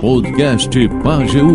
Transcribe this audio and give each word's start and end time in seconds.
Podcast 0.00 0.70
Pageu. 1.02 1.46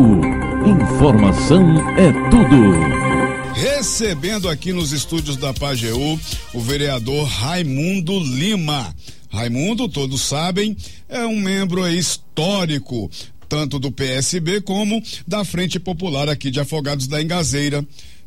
Informação 0.66 1.80
é 1.98 2.12
tudo. 2.30 3.54
Recebendo 3.56 4.48
aqui 4.48 4.72
nos 4.72 4.92
estúdios 4.92 5.36
da 5.36 5.52
Pageu 5.52 6.20
o 6.54 6.60
vereador 6.60 7.26
Raimundo 7.28 8.20
Lima. 8.20 8.94
Raimundo, 9.30 9.90
todos 9.90 10.22
sabem, 10.22 10.78
é 11.10 11.26
um 11.26 11.40
membro 11.40 11.88
histórico 11.88 13.10
tanto 13.50 13.80
do 13.80 13.92
PSB 13.92 14.62
como 14.62 15.02
da 15.28 15.44
Frente 15.44 15.80
Popular 15.80 16.30
aqui 16.30 16.52
de 16.52 16.60
Afogados 16.60 17.08
da 17.08 17.22
Engazeira. 17.22 17.84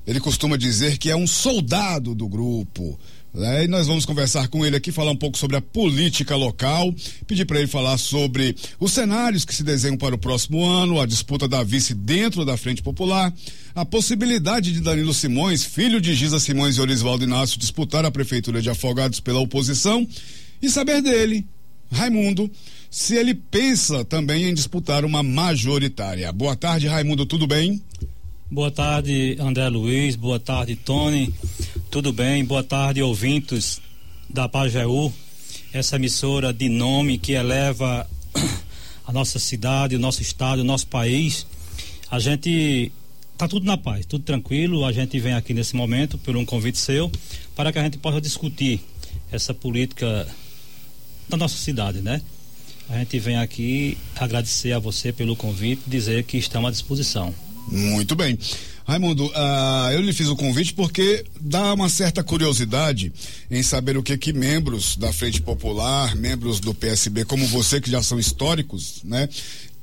Ele 0.07 0.21
costuma 0.21 0.57
dizer 0.57 0.99
que 0.99 1.11
é 1.11 1.17
um 1.17 1.27
soldado 1.27 2.15
do 2.15 2.29
grupo. 2.29 2.99
Né? 3.35 3.65
E 3.65 3.69
nós 3.69 3.89
vamos 3.89 4.07
conversar 4.07 4.47
com 4.47 4.65
ele 4.65 4.77
aqui, 4.77 4.93
falar 4.93 5.11
um 5.11 5.17
pouco 5.17 5.37
sobre 5.37 5.57
a 5.57 5.61
política 5.61 6.37
local, 6.37 6.95
pedir 7.27 7.45
para 7.45 7.59
ele 7.59 7.67
falar 7.67 7.99
sobre 7.99 8.55
os 8.79 8.93
cenários 8.93 9.45
que 9.45 9.53
se 9.53 9.65
desenham 9.65 9.97
para 9.97 10.15
o 10.15 10.19
próximo 10.19 10.65
ano, 10.65 11.01
a 11.01 11.07
disputa 11.07 11.49
da 11.49 11.65
vice 11.65 11.95
dentro 11.95 12.45
da 12.45 12.57
Frente 12.57 12.81
Popular, 12.81 13.35
a 13.75 13.85
possibilidade 13.85 14.73
de 14.73 14.81
Danilo 14.81 15.13
Simões, 15.13 15.65
filho 15.65 16.01
de 16.01 16.15
Giza 16.15 16.39
Simões 16.39 16.77
e 16.77 16.81
Orisvaldo 16.81 17.25
Inácio, 17.25 17.59
disputar 17.59 18.05
a 18.05 18.11
Prefeitura 18.11 18.63
de 18.63 18.71
Afogados 18.71 19.19
pela 19.19 19.41
oposição 19.41 20.07
e 20.63 20.71
saber 20.71 21.03
dele, 21.03 21.45
Raimundo, 21.91 22.49
se 22.89 23.17
ele 23.17 23.35
pensa 23.35 24.05
também 24.05 24.45
em 24.45 24.55
disputar 24.55 25.05
uma 25.05 25.25
majoritária. 25.25 26.33
Boa 26.33 26.55
tarde, 26.55 26.87
Raimundo, 26.87 27.27
tudo 27.27 27.49
bem? 27.49 27.83
Boa 28.55 28.71
tarde, 28.71 29.37
André 29.41 29.69
Luiz. 29.69 30.15
Boa 30.15 30.39
tarde, 30.39 30.77
Tony. 30.77 31.35
Tudo 31.91 32.13
bem? 32.13 32.45
Boa 32.45 32.63
tarde, 32.63 33.03
ouvintes 33.03 33.83
da 34.31 34.49
Pajeú, 34.49 35.13
essa 35.73 35.97
emissora 35.97 36.53
de 36.53 36.69
nome 36.69 37.19
que 37.19 37.33
eleva 37.33 38.09
a 39.05 39.13
nossa 39.13 39.41
cidade, 39.41 39.97
o 39.97 39.99
nosso 39.99 40.23
estado, 40.23 40.61
o 40.61 40.65
nosso 40.65 40.87
país. 40.87 41.49
A 42.09 42.21
gente 42.21 42.93
tá 43.37 43.49
tudo 43.49 43.67
na 43.67 43.77
paz, 43.77 44.07
tudo 44.07 44.23
tranquilo. 44.23 44.85
A 44.85 44.93
gente 44.93 45.19
vem 45.19 45.35
aqui 45.35 45.53
nesse 45.53 45.75
momento 45.75 46.17
por 46.17 46.37
um 46.37 46.45
convite 46.45 46.79
seu 46.79 47.11
para 47.57 47.73
que 47.73 47.81
a 47.81 47.83
gente 47.83 47.99
possa 47.99 48.21
discutir 48.21 48.81
essa 49.33 49.53
política 49.53 50.29
da 51.29 51.37
nossa 51.37 51.57
cidade, 51.57 52.01
né? 52.01 52.23
A 52.89 52.99
gente 52.99 53.19
vem 53.19 53.37
aqui 53.37 53.99
agradecer 54.15 54.71
a 54.71 54.79
você 54.79 55.13
pelo 55.13 55.35
convite, 55.35 55.83
dizer 55.89 56.23
que 56.23 56.37
estamos 56.37 56.69
à 56.69 56.71
disposição. 56.71 57.35
Muito 57.69 58.15
bem. 58.15 58.39
Raimundo, 58.87 59.27
uh, 59.29 59.91
eu 59.93 60.03
lhe 60.03 60.13
fiz 60.13 60.29
o 60.29 60.37
convite 60.37 60.75
porque 60.75 61.25
dá 61.41 61.73
uma 61.73 61.89
certa 61.89 62.23
curiosidade 62.23 63.11
em 63.51 63.63
saber 63.63 63.97
o 63.97 64.03
que 64.03 64.17
que 64.19 64.33
membros 64.33 64.97
da 64.97 65.11
Frente 65.11 65.41
Popular, 65.41 66.15
membros 66.15 66.61
do 66.61 66.75
PSB, 66.75 67.25
como 67.25 67.47
você, 67.47 67.81
que 67.81 67.91
já 67.91 68.03
são 68.03 68.19
históricos, 68.19 69.01
né, 69.03 69.27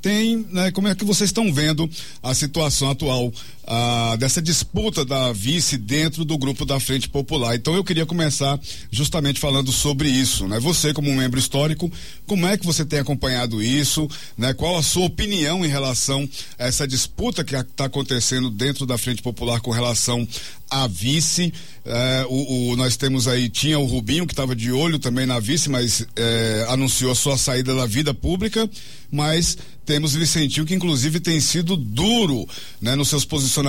tem, 0.01 0.45
né, 0.51 0.71
como 0.71 0.87
é 0.87 0.95
que 0.95 1.05
vocês 1.05 1.29
estão 1.29 1.51
vendo 1.53 1.89
a 2.21 2.33
situação 2.33 2.89
atual 2.89 3.31
ah, 3.73 4.17
dessa 4.17 4.41
disputa 4.41 5.05
da 5.05 5.31
vice 5.31 5.77
dentro 5.77 6.25
do 6.25 6.37
grupo 6.37 6.65
da 6.65 6.77
Frente 6.77 7.07
Popular. 7.07 7.55
Então 7.55 7.73
eu 7.73 7.85
queria 7.85 8.05
começar 8.05 8.59
justamente 8.91 9.39
falando 9.39 9.71
sobre 9.71 10.09
isso, 10.09 10.45
né? 10.45 10.59
Você 10.59 10.93
como 10.93 11.09
um 11.09 11.15
membro 11.15 11.39
histórico, 11.39 11.89
como 12.27 12.45
é 12.45 12.57
que 12.57 12.65
você 12.65 12.83
tem 12.83 12.99
acompanhado 12.99 13.63
isso, 13.63 14.09
né? 14.37 14.53
Qual 14.53 14.77
a 14.77 14.83
sua 14.83 15.05
opinião 15.05 15.63
em 15.63 15.69
relação 15.69 16.27
a 16.59 16.65
essa 16.65 16.85
disputa 16.85 17.45
que 17.45 17.55
está 17.55 17.85
acontecendo 17.85 18.49
dentro 18.49 18.85
da 18.85 18.97
Frente 18.97 19.21
Popular 19.21 19.61
com 19.61 19.71
relação 19.71 20.27
à 20.69 20.85
vice? 20.85 21.53
É, 21.85 22.25
o, 22.27 22.71
o, 22.71 22.75
nós 22.75 22.97
temos 22.97 23.25
aí, 23.25 23.47
tinha 23.47 23.79
o 23.79 23.85
Rubinho 23.85 24.27
que 24.27 24.33
estava 24.33 24.53
de 24.53 24.69
olho 24.73 24.99
também 24.99 25.25
na 25.25 25.39
vice, 25.39 25.69
mas 25.69 26.05
é, 26.17 26.65
anunciou 26.67 27.13
a 27.13 27.15
sua 27.15 27.37
saída 27.37 27.73
da 27.73 27.85
vida 27.85 28.13
pública, 28.13 28.69
mas 29.09 29.57
temos 29.85 30.13
Vicentinho 30.13 30.65
que 30.65 30.75
inclusive 30.75 31.19
tem 31.19 31.39
sido 31.41 31.75
duro 31.75 32.47
né, 32.79 32.95
nos 32.95 33.09
seus 33.09 33.25
posicionamentos 33.25 33.60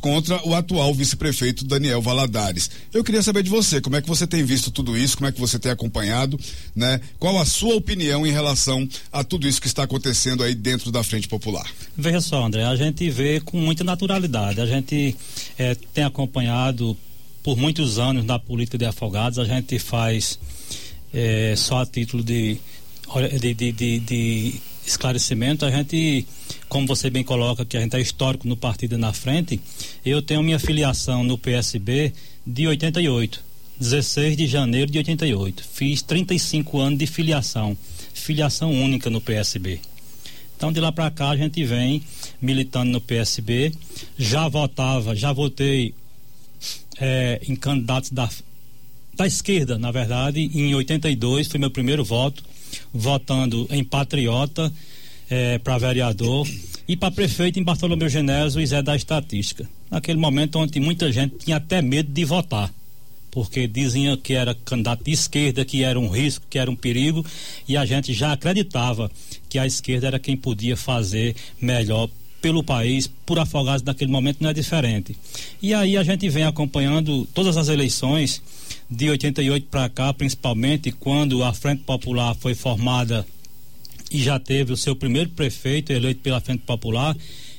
contra 0.00 0.46
o 0.46 0.54
atual 0.54 0.94
vice-prefeito 0.94 1.64
Daniel 1.64 2.00
Valadares. 2.00 2.70
Eu 2.92 3.04
queria 3.04 3.22
saber 3.22 3.42
de 3.42 3.50
você, 3.50 3.80
como 3.80 3.96
é 3.96 4.02
que 4.02 4.08
você 4.08 4.26
tem 4.26 4.44
visto 4.44 4.70
tudo 4.70 4.96
isso, 4.96 5.16
como 5.16 5.28
é 5.28 5.32
que 5.32 5.40
você 5.40 5.58
tem 5.58 5.72
acompanhado, 5.72 6.38
né? 6.74 7.00
Qual 7.18 7.38
a 7.38 7.44
sua 7.44 7.74
opinião 7.74 8.26
em 8.26 8.30
relação 8.30 8.88
a 9.12 9.24
tudo 9.24 9.48
isso 9.48 9.60
que 9.60 9.66
está 9.66 9.84
acontecendo 9.84 10.42
aí 10.42 10.54
dentro 10.54 10.90
da 10.90 11.02
Frente 11.02 11.28
Popular? 11.28 11.66
Veja 11.96 12.20
só, 12.20 12.44
André, 12.44 12.64
a 12.64 12.76
gente 12.76 13.08
vê 13.10 13.40
com 13.40 13.58
muita 13.58 13.84
naturalidade, 13.84 14.60
a 14.60 14.66
gente 14.66 15.16
é, 15.58 15.74
tem 15.94 16.04
acompanhado 16.04 16.96
por 17.42 17.56
muitos 17.56 17.98
anos 17.98 18.24
na 18.24 18.38
política 18.38 18.78
de 18.78 18.84
afogados, 18.84 19.38
a 19.38 19.44
gente 19.44 19.78
faz 19.78 20.38
é, 21.12 21.54
só 21.56 21.80
a 21.80 21.86
título 21.86 22.22
de, 22.22 22.58
de, 23.40 23.54
de, 23.54 23.72
de, 23.72 23.98
de 23.98 24.60
esclarecimento, 24.90 25.64
a 25.64 25.70
gente, 25.70 26.26
como 26.68 26.86
você 26.86 27.08
bem 27.10 27.24
coloca, 27.24 27.64
que 27.64 27.76
a 27.76 27.80
gente 27.80 27.96
é 27.96 28.00
histórico 28.00 28.46
no 28.46 28.56
partido 28.56 28.98
na 28.98 29.12
frente, 29.12 29.60
eu 30.04 30.20
tenho 30.20 30.42
minha 30.42 30.58
filiação 30.58 31.22
no 31.24 31.38
PSB 31.38 32.12
de 32.46 32.66
88, 32.66 33.42
16 33.78 34.36
de 34.36 34.46
janeiro 34.46 34.90
de 34.90 34.98
88. 34.98 35.64
Fiz 35.72 36.02
35 36.02 36.78
anos 36.78 36.98
de 36.98 37.06
filiação, 37.06 37.76
filiação 38.12 38.72
única 38.72 39.08
no 39.08 39.20
PSB. 39.20 39.80
Então 40.56 40.70
de 40.70 40.78
lá 40.78 40.92
para 40.92 41.10
cá 41.10 41.30
a 41.30 41.36
gente 41.36 41.64
vem 41.64 42.02
militando 42.40 42.90
no 42.90 43.00
PSB. 43.00 43.72
Já 44.18 44.46
votava, 44.48 45.16
já 45.16 45.32
votei 45.32 45.94
é, 46.98 47.40
em 47.48 47.56
candidatos 47.56 48.10
da, 48.10 48.28
da 49.14 49.26
esquerda, 49.26 49.78
na 49.78 49.90
verdade, 49.90 50.40
em 50.40 50.74
82 50.74 51.46
foi 51.48 51.58
meu 51.58 51.70
primeiro 51.70 52.04
voto, 52.04 52.44
votando 52.92 53.66
em 53.70 53.84
Patriota 53.84 54.72
é, 55.28 55.58
para 55.58 55.78
vereador 55.78 56.46
e 56.88 56.96
para 56.96 57.10
prefeito 57.10 57.58
em 57.58 57.62
Bartolomeu 57.62 58.08
Genésio 58.08 58.60
e 58.60 58.66
Zé 58.66 58.82
da 58.82 58.96
Estatística. 58.96 59.68
Naquele 59.90 60.18
momento 60.18 60.58
onde 60.58 60.80
muita 60.80 61.10
gente 61.12 61.36
tinha 61.38 61.56
até 61.56 61.80
medo 61.80 62.12
de 62.12 62.24
votar 62.24 62.72
porque 63.30 63.66
diziam 63.66 64.16
que 64.16 64.34
era 64.34 64.54
candidato 64.54 65.04
de 65.04 65.12
esquerda, 65.12 65.64
que 65.64 65.84
era 65.84 65.98
um 65.98 66.08
risco, 66.08 66.44
que 66.50 66.58
era 66.58 66.70
um 66.70 66.76
perigo, 66.76 67.24
e 67.68 67.76
a 67.76 67.86
gente 67.86 68.12
já 68.12 68.32
acreditava 68.32 69.10
que 69.48 69.58
a 69.58 69.66
esquerda 69.66 70.08
era 70.08 70.18
quem 70.18 70.36
podia 70.36 70.76
fazer 70.76 71.36
melhor 71.60 72.08
pelo 72.40 72.62
país, 72.62 73.06
por 73.26 73.38
afogados 73.38 73.82
naquele 73.82 74.10
momento 74.10 74.38
não 74.40 74.50
é 74.50 74.54
diferente. 74.54 75.16
E 75.60 75.74
aí 75.74 75.96
a 75.96 76.02
gente 76.02 76.28
vem 76.28 76.44
acompanhando 76.44 77.26
todas 77.34 77.56
as 77.56 77.68
eleições 77.68 78.42
de 78.90 79.10
88 79.10 79.66
para 79.70 79.88
cá, 79.88 80.12
principalmente 80.12 80.90
quando 80.90 81.44
a 81.44 81.52
Frente 81.52 81.82
Popular 81.82 82.34
foi 82.34 82.54
formada 82.54 83.26
e 84.10 84.20
já 84.20 84.38
teve 84.38 84.72
o 84.72 84.76
seu 84.76 84.96
primeiro 84.96 85.30
prefeito 85.30 85.92
eleito 85.92 86.20
pela 86.20 86.40
Frente 86.40 86.62
Popular, 86.66 87.16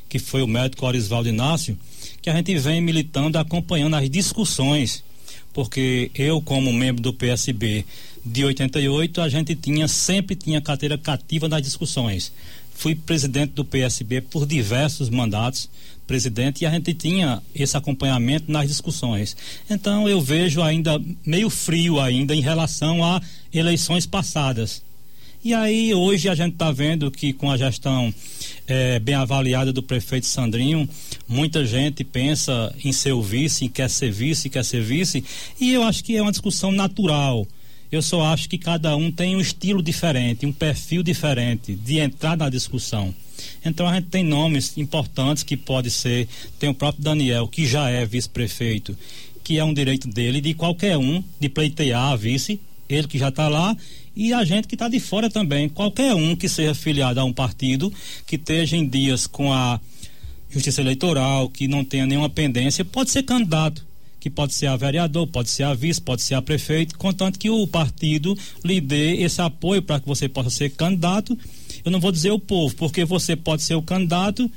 que 0.10 0.20
foi 0.20 0.42
o 0.42 0.48
médico 0.48 0.86
Orisvaldo 0.86 1.30
Inácio, 1.30 1.78
que 2.22 2.30
a 2.30 2.36
gente 2.36 2.58
vem 2.58 2.82
militando, 2.82 3.38
acompanhando 3.38 3.96
as 3.96 4.10
discussões, 4.10 5.04
porque 5.54 6.12
eu 6.14 6.42
como 6.42 6.74
membro 6.74 7.02
do 7.02 7.14
PSB 7.14 7.86
de 8.24 8.46
88, 8.46 9.22
a 9.22 9.30
gente 9.30 9.56
tinha 9.56 9.88
sempre 9.88 10.36
tinha 10.36 10.62
carteira 10.62 10.98
cativa 10.98 11.48
nas 11.48 11.62
discussões 11.62 12.32
fui 12.74 12.96
presidente 12.96 13.52
do 13.52 13.66
PSB 13.66 14.22
por 14.22 14.46
diversos 14.46 15.10
mandatos, 15.10 15.70
presidente, 16.08 16.64
e 16.64 16.66
a 16.66 16.72
gente 16.72 16.94
tinha 16.94 17.42
esse 17.54 17.78
acompanhamento 17.78 18.52
nas 18.52 18.68
discussões. 18.68 19.36
Então 19.70 20.10
eu 20.10 20.20
vejo 20.20 20.62
ainda 20.62 21.02
meio 21.26 21.50
frio 21.50 22.00
ainda 22.00 22.36
em 22.36 22.42
relação 22.42 23.04
a 23.04 23.22
eleições 23.54 24.06
passadas. 24.06 24.82
E 25.44 25.56
aí 25.56 25.94
hoje 25.94 26.30
a 26.30 26.36
gente 26.36 26.54
está 26.54 26.72
vendo 26.72 27.10
que 27.10 27.34
com 27.34 27.50
a 27.50 27.58
gestão 27.58 28.14
é, 28.68 29.00
bem 29.00 29.16
avaliada 29.16 29.74
do 29.74 29.82
prefeito 29.82 30.28
Sandrinho, 30.28 30.88
muita 31.28 31.66
gente 31.66 32.04
pensa 32.04 32.74
em 32.84 32.92
ser 32.92 33.14
o 33.14 33.24
vice, 33.24 33.68
quer 33.68 33.90
ser 33.90 34.12
vice, 34.12 34.50
quer 34.50 34.64
ser 34.64 34.84
vice, 34.84 35.24
e 35.60 35.74
eu 35.74 35.84
acho 35.84 36.04
que 36.04 36.16
é 36.16 36.22
uma 36.22 36.32
discussão 36.32 36.72
natural 36.72 37.48
eu 37.92 38.02
só 38.02 38.24
acho 38.26 38.48
que 38.48 38.58
cada 38.58 38.96
um 38.96 39.12
tem 39.12 39.36
um 39.36 39.42
estilo 39.42 39.84
diferente, 39.84 40.46
um 40.46 40.54
perfil 40.54 41.04
diferente 41.04 41.76
de 41.76 42.00
entrar 42.00 42.38
na 42.38 42.50
discussão. 42.50 43.14
Então 43.66 43.88
a 43.88 43.96
gente 43.96 44.08
tem 44.08 44.24
nomes 44.24 44.78
importantes 44.78 45.44
que 45.44 45.58
pode 45.58 45.92
ser, 45.92 46.28
tem 46.58 46.70
o 46.70 46.74
próprio 46.74 47.04
Daniel, 47.04 47.48
que 47.48 47.68
já 47.68 47.90
é 47.90 48.06
vice-prefeito, 48.06 48.98
que 49.44 49.58
é 49.58 49.64
um 49.64 49.74
direito 49.74 50.08
dele, 50.08 50.40
de 50.40 50.54
qualquer 50.54 50.98
um, 50.98 51.24
de 51.40 51.50
pleitear 51.50 52.12
a 52.12 52.16
vice, 52.16 52.60
ele 52.88 53.08
que 53.08 53.18
já 53.18 53.30
está 53.30 53.50
lá, 53.50 53.76
e 54.16 54.34
a 54.34 54.44
gente 54.44 54.68
que 54.68 54.76
está 54.76 54.88
de 54.88 55.00
fora 55.00 55.30
também, 55.30 55.68
qualquer 55.68 56.14
um 56.14 56.36
que 56.36 56.48
seja 56.48 56.74
filiado 56.74 57.20
a 57.20 57.24
um 57.24 57.34
partido, 57.34 57.92
que 58.26 58.36
esteja 58.36 58.78
em 58.78 58.88
dias 58.88 59.28
com 59.28 59.52
a 59.52 59.80
justiça 60.50 60.82
eleitoral, 60.82 61.50
que 61.50 61.68
não 61.68 61.84
tenha 61.84 62.06
nenhuma 62.06 62.30
pendência, 62.30 62.86
pode 62.86 63.10
ser 63.10 63.24
candidato 63.24 63.91
que 64.22 64.30
pode 64.30 64.54
ser 64.54 64.68
a 64.68 64.78
vereador, 64.78 65.26
pode 65.26 65.50
ser 65.50 65.64
a 65.64 65.74
vice, 65.74 66.00
pode 66.00 66.22
ser 66.22 66.36
a 66.36 66.42
prefeito, 66.44 66.96
contanto 66.96 67.40
que 67.40 67.50
o 67.50 67.66
partido 67.66 68.38
lhe 68.64 68.80
dê 68.80 69.16
esse 69.16 69.42
apoio 69.42 69.82
para 69.82 70.00
que 70.00 70.08
você 70.08 70.30
possa 70.30 70.52
ser 70.52 70.70
candidato. 70.70 71.36
Eu 71.84 71.92
não 71.92 72.00
vou 72.00 72.12
dizer 72.12 72.30
o 72.30 72.38
povo, 72.38 72.76
porque 72.76 73.04
você 73.04 73.36
pode 73.36 73.64
ser 73.64 73.74
o 73.74 73.82
candidato 73.82 74.50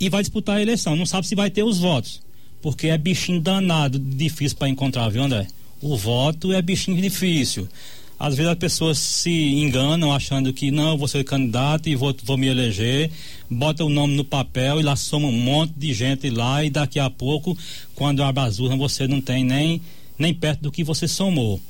e 0.00 0.08
vai 0.08 0.22
disputar 0.22 0.56
a 0.56 0.62
eleição, 0.62 0.96
não 0.96 1.04
sabe 1.04 1.26
se 1.26 1.34
vai 1.34 1.50
ter 1.50 1.62
os 1.62 1.78
votos, 1.78 2.22
porque 2.62 2.88
é 2.88 2.96
bichinho 2.96 3.38
danado, 3.38 3.98
difícil 3.98 4.56
para 4.56 4.70
encontrar, 4.70 5.10
viu, 5.10 5.22
André? 5.22 5.46
O 5.82 5.94
voto 5.94 6.54
é 6.54 6.62
bichinho 6.62 7.00
difícil. 7.00 7.68
Às 8.18 8.34
vezes 8.34 8.50
as 8.50 8.58
pessoas 8.58 8.98
se 8.98 9.30
enganam 9.30 10.12
achando 10.12 10.52
que 10.52 10.70
não, 10.70 10.92
eu 10.92 10.98
vou 10.98 11.06
ser 11.06 11.22
candidato 11.24 11.88
e 11.88 11.94
vou, 11.94 12.14
vou 12.24 12.38
me 12.38 12.46
eleger, 12.46 13.10
bota 13.50 13.84
o 13.84 13.88
nome 13.88 14.16
no 14.16 14.24
papel 14.24 14.80
e 14.80 14.82
lá 14.82 14.96
soma 14.96 15.28
um 15.28 15.32
monte 15.32 15.74
de 15.76 15.92
gente 15.92 16.30
lá 16.30 16.64
e 16.64 16.70
daqui 16.70 16.98
a 16.98 17.10
pouco, 17.10 17.56
quando 17.94 18.22
abre 18.22 18.42
as 18.42 18.58
urnas, 18.58 18.78
você 18.78 19.06
não 19.06 19.20
tem 19.20 19.44
nem, 19.44 19.80
nem 20.18 20.32
perto 20.32 20.62
do 20.62 20.72
que 20.72 20.82
você 20.82 21.06
somou. 21.06 21.60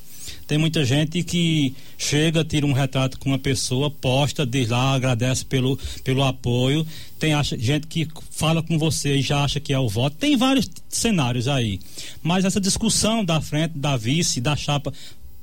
Tem 0.47 0.59
muita 0.59 0.85
gente 0.85 1.23
que 1.25 1.75
chega, 1.99 2.45
tira 2.45 2.65
um 2.65 2.73
retrato 2.73 3.19
com 3.19 3.31
uma 3.31 3.39
pessoa, 3.39 3.91
posta, 3.91 4.47
diz 4.47 4.69
lá, 4.69 4.95
agradece 4.95 5.45
pelo, 5.45 5.77
pelo 6.05 6.23
apoio. 6.23 6.87
Tem 7.19 7.35
acha, 7.35 7.59
gente 7.59 7.87
que 7.89 8.07
fala 8.31 8.63
com 8.63 8.79
você 8.79 9.17
e 9.17 9.23
já 9.23 9.43
acha 9.43 9.59
que 9.59 9.73
é 9.73 9.79
o 9.79 9.89
voto. 9.89 10.17
Tem 10.17 10.37
vários 10.37 10.71
cenários 10.89 11.49
aí. 11.49 11.81
Mas 12.23 12.45
essa 12.45 12.61
discussão 12.61 13.25
da 13.25 13.41
frente, 13.41 13.77
da 13.77 13.97
vice, 13.97 14.41
da 14.41 14.55
chapa, 14.55 14.93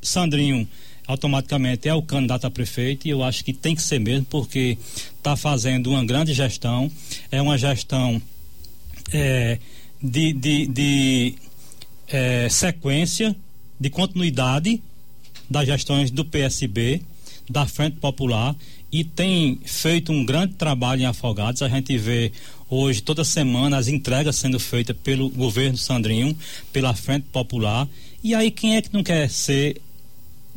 Sandrinho 0.02 0.68
automaticamente 1.14 1.88
é 1.88 1.94
o 1.94 2.02
candidato 2.02 2.46
a 2.46 2.52
prefeito 2.52 3.08
e 3.08 3.12
eu 3.12 3.24
acho 3.24 3.44
que 3.44 3.54
tem 3.54 3.76
que 3.76 3.82
ser 3.82 4.00
mesmo 4.00 4.26
porque 4.30 4.78
está 5.18 5.36
fazendo 5.36 5.90
uma 5.92 6.04
grande 6.04 6.34
gestão 6.34 6.92
é 7.32 7.42
uma 7.42 7.58
gestão 7.58 8.22
é, 9.12 9.60
de, 10.02 10.34
de, 10.34 10.68
de 10.68 11.36
é, 12.08 12.50
sequência 12.50 13.36
de 13.80 13.90
continuidade 13.90 14.82
das 15.50 15.66
gestões 15.66 16.10
do 16.10 16.24
PSB, 16.24 17.02
da 17.50 17.66
Frente 17.66 17.98
Popular, 17.98 18.56
e 18.92 19.04
tem 19.04 19.60
feito 19.66 20.12
um 20.12 20.24
grande 20.24 20.54
trabalho 20.54 21.02
em 21.02 21.06
Afogados. 21.06 21.62
A 21.62 21.68
gente 21.68 21.98
vê 21.98 22.32
hoje, 22.70 23.02
toda 23.02 23.24
semana, 23.24 23.78
as 23.78 23.88
entregas 23.88 24.36
sendo 24.36 24.60
feitas 24.60 24.96
pelo 25.04 25.30
governo 25.30 25.78
Sandrinho, 25.78 26.38
pela 26.72 26.94
Frente 26.94 27.26
Popular. 27.32 27.88
E 28.24 28.36
aí, 28.36 28.52
quem 28.52 28.76
é 28.76 28.82
que 28.82 28.94
não 28.94 29.04
quer 29.04 29.30
ser 29.30 29.82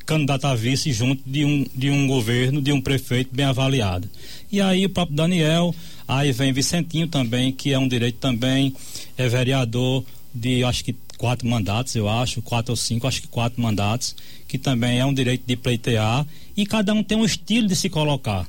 candidato 0.07 0.47
a 0.47 0.55
vice 0.55 0.93
junto 0.93 1.23
de 1.27 1.45
um, 1.45 1.67
de 1.75 1.91
um 1.91 2.07
governo, 2.07 2.63
de 2.63 2.73
um 2.73 2.81
prefeito 2.81 3.35
bem 3.35 3.45
avaliado? 3.45 4.09
E 4.51 4.61
aí, 4.61 4.87
o 4.87 4.91
próprio 4.91 5.17
Daniel, 5.17 5.75
aí 6.07 6.33
vem 6.33 6.53
Vicentinho 6.53 7.09
também, 7.09 7.53
que 7.53 7.73
é 7.73 7.79
um 7.79 7.89
direito 7.89 8.17
também, 8.17 8.75
é 9.19 9.29
vereador 9.29 10.05
de, 10.33 10.63
acho 10.65 10.85
que 10.85 10.95
quatro 11.19 11.47
mandatos, 11.49 11.95
eu 11.95 12.09
acho, 12.09 12.41
quatro 12.43 12.73
ou 12.73 12.77
cinco, 12.77 13.07
acho 13.07 13.23
que 13.23 13.29
quatro 13.29 13.61
mandatos, 13.61 14.15
que 14.47 14.57
também 14.59 14.99
é 14.99 15.05
um 15.05 15.13
direito 15.13 15.45
de 15.47 15.57
pleitear, 15.57 16.27
e 16.57 16.65
cada 16.65 16.95
um 16.95 17.03
tem 17.03 17.19
um 17.19 17.25
estilo 17.25 17.67
de 17.67 17.75
se 17.75 17.89
colocar. 17.89 18.47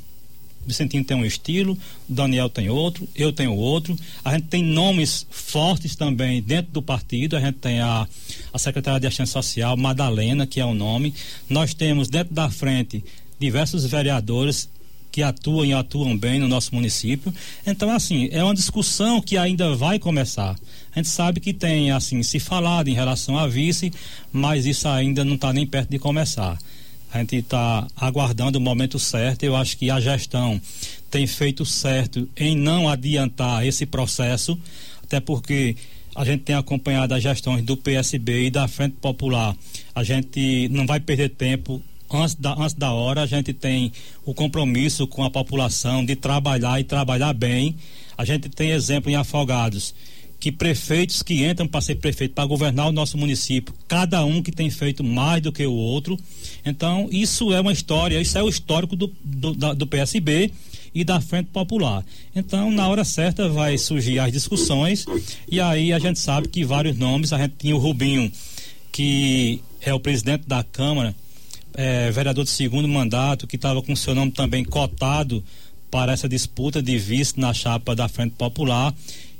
O 0.67 0.69
Vicentinho 0.69 1.01
tem 1.01 1.15
um 1.15 1.23
estilo, 1.23 1.77
Daniel 2.09 2.49
tem 2.49 2.69
outro, 2.69 3.07
eu 3.15 3.31
tenho 3.31 3.55
outro. 3.55 3.97
A 4.23 4.33
gente 4.33 4.47
tem 4.47 4.61
nomes 4.61 5.25
fortes 5.31 5.95
também 5.95 6.41
dentro 6.41 6.73
do 6.73 6.81
partido. 6.81 7.37
A 7.37 7.39
gente 7.39 7.55
tem 7.59 7.79
a, 7.79 8.05
a 8.51 8.59
secretária 8.59 8.99
de 8.99 9.07
Assistência 9.07 9.41
Social, 9.41 9.77
Madalena, 9.77 10.45
que 10.45 10.59
é 10.59 10.65
o 10.65 10.73
nome. 10.73 11.13
Nós 11.49 11.73
temos 11.73 12.09
dentro 12.09 12.33
da 12.33 12.49
frente 12.49 13.01
diversos 13.39 13.85
vereadores 13.85 14.69
que 15.09 15.23
atuam 15.23 15.63
e 15.63 15.71
atuam 15.71 16.17
bem 16.17 16.37
no 16.37 16.49
nosso 16.49 16.75
município. 16.75 17.33
Então, 17.65 17.89
assim, 17.89 18.27
é 18.33 18.43
uma 18.43 18.53
discussão 18.53 19.21
que 19.21 19.37
ainda 19.37 19.73
vai 19.73 19.97
começar. 19.97 20.53
A 20.93 20.99
gente 20.99 21.07
sabe 21.07 21.39
que 21.39 21.53
tem, 21.53 21.91
assim, 21.91 22.21
se 22.23 22.41
falado 22.41 22.89
em 22.89 22.93
relação 22.93 23.37
a 23.37 23.47
vice, 23.47 23.89
mas 24.33 24.65
isso 24.65 24.85
ainda 24.85 25.23
não 25.23 25.35
está 25.35 25.53
nem 25.53 25.65
perto 25.65 25.91
de 25.91 25.97
começar. 25.97 26.57
A 27.17 27.19
gente 27.21 27.37
está 27.37 27.87
aguardando 27.95 28.59
o 28.59 28.61
momento 28.61 28.99
certo. 28.99 29.41
Eu 29.41 29.55
acho 29.55 29.75
que 29.75 29.89
a 29.89 29.99
gestão 29.99 30.61
tem 31.09 31.25
feito 31.25 31.65
certo 31.65 32.29
em 32.37 32.55
não 32.55 32.87
adiantar 32.87 33.65
esse 33.65 33.87
processo, 33.87 34.55
até 35.03 35.19
porque 35.19 35.75
a 36.15 36.23
gente 36.23 36.43
tem 36.43 36.55
acompanhado 36.55 37.15
as 37.15 37.23
gestões 37.23 37.63
do 37.63 37.75
PSB 37.75 38.45
e 38.45 38.51
da 38.51 38.67
Frente 38.67 38.97
Popular. 39.01 39.55
A 39.95 40.03
gente 40.03 40.69
não 40.69 40.85
vai 40.85 40.99
perder 40.99 41.29
tempo 41.29 41.81
antes 42.07 42.35
da, 42.35 42.53
antes 42.53 42.75
da 42.75 42.91
hora, 42.91 43.23
a 43.23 43.25
gente 43.25 43.51
tem 43.51 43.91
o 44.23 44.31
compromisso 44.31 45.07
com 45.07 45.23
a 45.23 45.31
população 45.31 46.05
de 46.05 46.15
trabalhar 46.15 46.79
e 46.79 46.83
trabalhar 46.83 47.33
bem. 47.33 47.75
A 48.15 48.25
gente 48.25 48.47
tem 48.47 48.69
exemplo 48.69 49.09
em 49.09 49.15
Afogados 49.15 49.95
que 50.39 50.51
prefeitos 50.51 51.23
que 51.23 51.45
entram 51.45 51.67
para 51.67 51.81
ser 51.81 51.95
prefeito, 51.95 52.33
para 52.33 52.45
governar 52.45 52.87
o 52.87 52.91
nosso 52.91 53.17
município, 53.17 53.73
cada 53.87 54.23
um 54.23 54.41
que 54.41 54.51
tem 54.51 54.69
feito 54.69 55.03
mais 55.03 55.41
do 55.41 55.51
que 55.51 55.65
o 55.65 55.73
outro. 55.73 56.17
Então, 56.65 57.09
isso 57.11 57.51
é 57.53 57.59
uma 57.59 57.71
história, 57.71 58.21
isso 58.21 58.37
é 58.37 58.43
o 58.43 58.49
histórico 58.49 58.95
do, 58.95 59.11
do, 59.23 59.53
da, 59.53 59.73
do 59.73 59.87
PSB 59.87 60.51
e 60.93 61.03
da 61.03 61.19
Frente 61.19 61.47
Popular. 61.47 62.05
Então, 62.35 62.69
na 62.71 62.87
hora 62.87 63.03
certa 63.03 63.49
vai 63.49 63.77
surgir 63.77 64.19
as 64.19 64.31
discussões 64.31 65.05
e 65.49 65.59
aí 65.59 65.91
a 65.91 65.99
gente 65.99 66.19
sabe 66.19 66.47
que 66.47 66.63
vários 66.63 66.97
nomes, 66.97 67.33
a 67.33 67.37
gente 67.37 67.55
tinha 67.57 67.75
o 67.75 67.79
Rubinho, 67.79 68.31
que 68.91 69.61
é 69.81 69.93
o 69.93 69.99
presidente 69.99 70.47
da 70.47 70.63
Câmara, 70.63 71.15
é, 71.73 72.09
vereador 72.11 72.43
de 72.43 72.49
segundo 72.49 72.87
mandato, 72.87 73.47
que 73.47 73.55
estava 73.55 73.81
com 73.81 73.95
seu 73.95 74.13
nome 74.13 74.31
também 74.31 74.63
cotado 74.63 75.43
para 75.89 76.11
essa 76.11 76.27
disputa 76.27 76.81
de 76.81 76.97
vice 76.97 77.39
na 77.39 77.53
chapa 77.53 77.95
da 77.95 78.07
Frente 78.07 78.33
Popular 78.35 78.93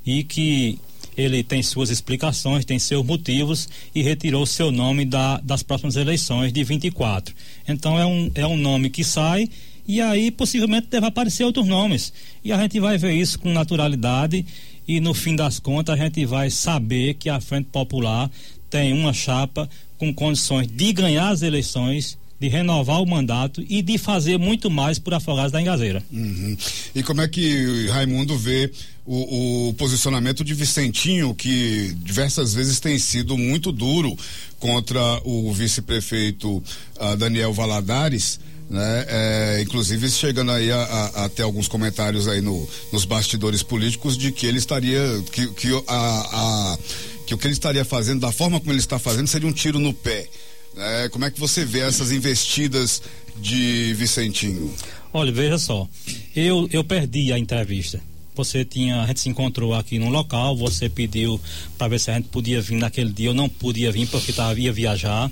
e 0.06 0.24
que 0.24 0.80
ele 1.18 1.44
tem 1.44 1.64
suas 1.64 1.90
explicações, 1.90 2.64
tem 2.64 2.78
seus 2.78 3.04
motivos 3.04 3.68
e 3.94 4.04
retirou 4.04 4.46
seu 4.46 4.72
nome 4.72 5.04
da, 5.04 5.40
das 5.40 5.64
próximas 5.64 5.96
eleições 5.96 6.54
de 6.54 6.64
24. 6.64 7.34
Então 7.68 7.98
é 7.98 8.06
um, 8.06 8.32
é 8.36 8.46
um 8.46 8.56
nome 8.56 8.92
que 8.92 9.04
sai 9.04 9.50
e 9.88 10.00
aí 10.00 10.30
possivelmente 10.30 10.88
deve 10.88 11.08
aparecer 11.08 11.44
outros 11.44 11.66
nomes. 11.66 12.14
E 12.44 12.52
a 12.52 12.62
gente 12.62 12.80
vai 12.80 12.98
ver 12.98 13.14
isso 13.14 13.40
com 13.40 13.52
naturalidade 13.52 14.46
e 14.88 15.00
no 15.00 15.14
fim 15.14 15.36
das 15.36 15.60
contas 15.60 16.00
a 16.00 16.04
gente 16.04 16.24
vai 16.26 16.52
saber 16.52 17.16
que 17.16 17.30
a 17.30 17.42
Frente 17.42 17.70
Popular 17.72 18.30
tem 18.70 18.94
uma 18.94 19.12
chapa 19.12 19.68
com 19.98 20.14
condições 20.14 20.68
de 20.68 20.94
ganhar 20.94 21.30
as 21.30 21.42
eleições 21.42 22.18
de 22.40 22.48
renovar 22.48 23.02
o 23.02 23.06
mandato 23.06 23.64
e 23.68 23.82
de 23.82 23.98
fazer 23.98 24.38
muito 24.38 24.70
mais 24.70 25.00
por 25.00 25.14
Afogados 25.14 25.52
da 25.52 25.62
Engazeira. 25.62 26.04
Uhum. 26.12 26.56
E 26.94 27.02
como 27.02 27.22
é 27.22 27.28
que 27.28 27.88
Raimundo 27.88 28.38
vê 28.38 28.72
o, 29.06 29.70
o, 29.70 29.74
posicionamento 29.74 30.44
de 30.44 30.54
Vicentinho, 30.54 31.34
que 31.34 31.96
diversas 32.04 32.54
vezes 32.54 32.80
tem 32.80 33.00
sido 33.00 33.38
muito 33.38 33.72
duro 33.72 34.16
contra 34.60 35.02
o 35.24 35.52
vice-prefeito 35.52 36.58
uh, 37.00 37.18
Daniel 37.18 37.54
Valadares? 37.54 38.40
Né? 38.70 39.06
É, 39.08 39.62
inclusive 39.62 40.10
chegando 40.10 40.52
aí 40.52 40.70
a, 40.70 40.78
a, 40.78 41.26
a, 41.26 41.30
ter 41.30 41.44
alguns 41.44 41.70
comentários 41.70 42.28
aí 42.28 42.42
no, 42.42 42.68
nos 42.92 43.06
bastidores 43.06 43.64
políticos 43.64 44.18
de 44.18 44.30
que 44.30 44.46
ele 44.46 44.58
estaria 44.58 45.00
que, 45.32 45.48
que, 45.54 45.84
a, 45.88 46.74
a, 46.74 46.78
que 47.26 47.34
o 47.34 47.38
que 47.38 47.48
ele 47.48 47.54
estaria 47.54 47.86
fazendo 47.86 48.20
da 48.20 48.32
forma 48.32 48.60
como 48.60 48.74
ele 48.74 48.80
está 48.80 49.00
fazendo 49.00 49.26
seria 49.26 49.48
um 49.48 49.54
tiro 49.54 49.80
no 49.80 49.94
pé 49.94 50.28
é, 50.78 51.10
como 51.10 51.26
é 51.26 51.32
que 51.32 51.40
você 51.40 51.66
vê 51.66 51.80
essas 51.80 52.12
investidas 52.12 53.02
de 53.38 53.94
Vicentinho? 53.94 54.74
Olha, 55.14 55.32
veja 55.32 55.58
só, 55.58 55.88
eu, 56.36 56.68
eu 56.72 56.84
perdi 56.84 57.32
a 57.32 57.40
entrevista. 57.40 58.02
Você 58.36 58.64
tinha, 58.64 59.02
a 59.02 59.08
gente 59.08 59.20
se 59.20 59.30
encontrou 59.30 59.74
aqui 59.74 59.98
no 59.98 60.10
local, 60.10 60.56
você 60.56 60.88
pediu 60.88 61.42
para 61.78 61.88
ver 61.88 62.00
se 62.00 62.12
a 62.12 62.16
gente 62.16 62.28
podia 62.30 62.62
vir 62.62 62.78
naquele 62.78 63.12
dia, 63.12 63.30
eu 63.30 63.34
não 63.34 63.50
podia 63.50 63.92
vir 63.92 64.08
porque 64.08 64.32
tava, 64.32 64.60
ia 64.60 64.72
viajar. 64.72 65.32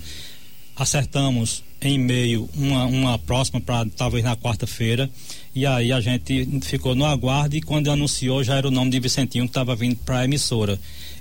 Acertamos 0.75 1.63
em 1.81 1.99
meio 1.99 2.49
uma, 2.55 2.85
uma 2.85 3.19
próxima 3.19 3.61
para 3.61 3.87
talvez 3.95 4.23
na 4.23 4.35
quarta-feira. 4.35 5.09
E 5.53 5.65
aí 5.65 5.91
a 5.91 6.01
gente 6.01 6.47
ficou 6.61 6.95
no 6.95 7.05
aguardo 7.05 7.55
e 7.55 7.61
quando 7.61 7.89
anunciou 7.89 8.43
já 8.43 8.55
era 8.55 8.67
o 8.67 8.71
nome 8.71 8.91
de 8.91 8.99
Vicentinho 8.99 9.45
que 9.45 9.51
estava 9.51 9.75
vindo 9.75 9.95
para 9.97 10.19
a 10.19 10.25
emissora. 10.25 10.79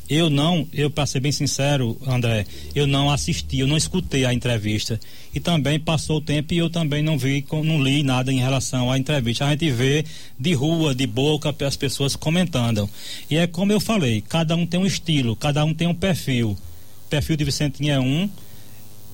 Eu 0.08 0.28
não, 0.28 0.68
eu 0.70 0.90
para 0.90 1.06
ser 1.06 1.20
bem 1.20 1.32
sincero, 1.32 1.96
André, 2.06 2.44
eu 2.74 2.86
não 2.86 3.10
assisti, 3.10 3.60
eu 3.60 3.66
não 3.66 3.76
escutei 3.76 4.26
a 4.26 4.34
entrevista. 4.34 5.00
E 5.34 5.40
também 5.40 5.80
passou 5.80 6.18
o 6.18 6.20
tempo 6.20 6.52
e 6.52 6.58
eu 6.58 6.68
também 6.68 7.02
não 7.02 7.16
vi, 7.16 7.44
não 7.64 7.82
li 7.82 8.02
nada 8.02 8.30
em 8.30 8.38
relação 8.38 8.92
à 8.92 8.98
entrevista. 8.98 9.46
A 9.46 9.50
gente 9.50 9.70
vê 9.70 10.04
de 10.38 10.52
rua, 10.52 10.94
de 10.94 11.06
boca, 11.06 11.54
as 11.66 11.76
pessoas 11.76 12.14
comentando. 12.16 12.88
E 13.30 13.36
é 13.36 13.46
como 13.46 13.72
eu 13.72 13.80
falei, 13.80 14.20
cada 14.20 14.54
um 14.54 14.66
tem 14.66 14.78
um 14.78 14.86
estilo, 14.86 15.34
cada 15.34 15.64
um 15.64 15.72
tem 15.72 15.88
um 15.88 15.94
perfil. 15.94 16.50
O 16.50 17.08
perfil 17.08 17.36
de 17.36 17.44
Vicentinho 17.44 17.92
é 17.92 17.98
um, 17.98 18.28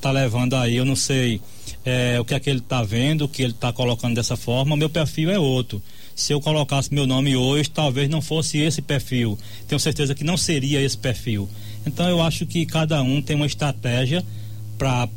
tá 0.00 0.10
levando 0.10 0.54
aí, 0.54 0.76
eu 0.76 0.84
não 0.84 0.96
sei 0.96 1.40
é, 1.84 2.18
o 2.20 2.24
que 2.24 2.34
é 2.34 2.40
que 2.40 2.50
ele 2.50 2.60
está 2.60 2.82
vendo, 2.82 3.24
o 3.24 3.28
que 3.28 3.42
ele 3.42 3.52
está 3.52 3.72
colocando 3.72 4.14
dessa 4.14 4.36
forma, 4.36 4.76
meu 4.76 4.90
perfil 4.90 5.30
é 5.30 5.38
outro 5.38 5.82
se 6.20 6.34
eu 6.34 6.40
colocasse 6.40 6.92
meu 6.92 7.06
nome 7.06 7.34
hoje, 7.34 7.70
talvez 7.70 8.06
não 8.08 8.20
fosse 8.20 8.58
esse 8.58 8.82
perfil. 8.82 9.38
Tenho 9.66 9.80
certeza 9.80 10.14
que 10.14 10.22
não 10.22 10.36
seria 10.36 10.82
esse 10.82 10.96
perfil. 10.96 11.48
Então 11.86 12.06
eu 12.08 12.20
acho 12.20 12.44
que 12.44 12.66
cada 12.66 13.02
um 13.02 13.22
tem 13.22 13.34
uma 13.34 13.46
estratégia 13.46 14.22
para 14.76 15.08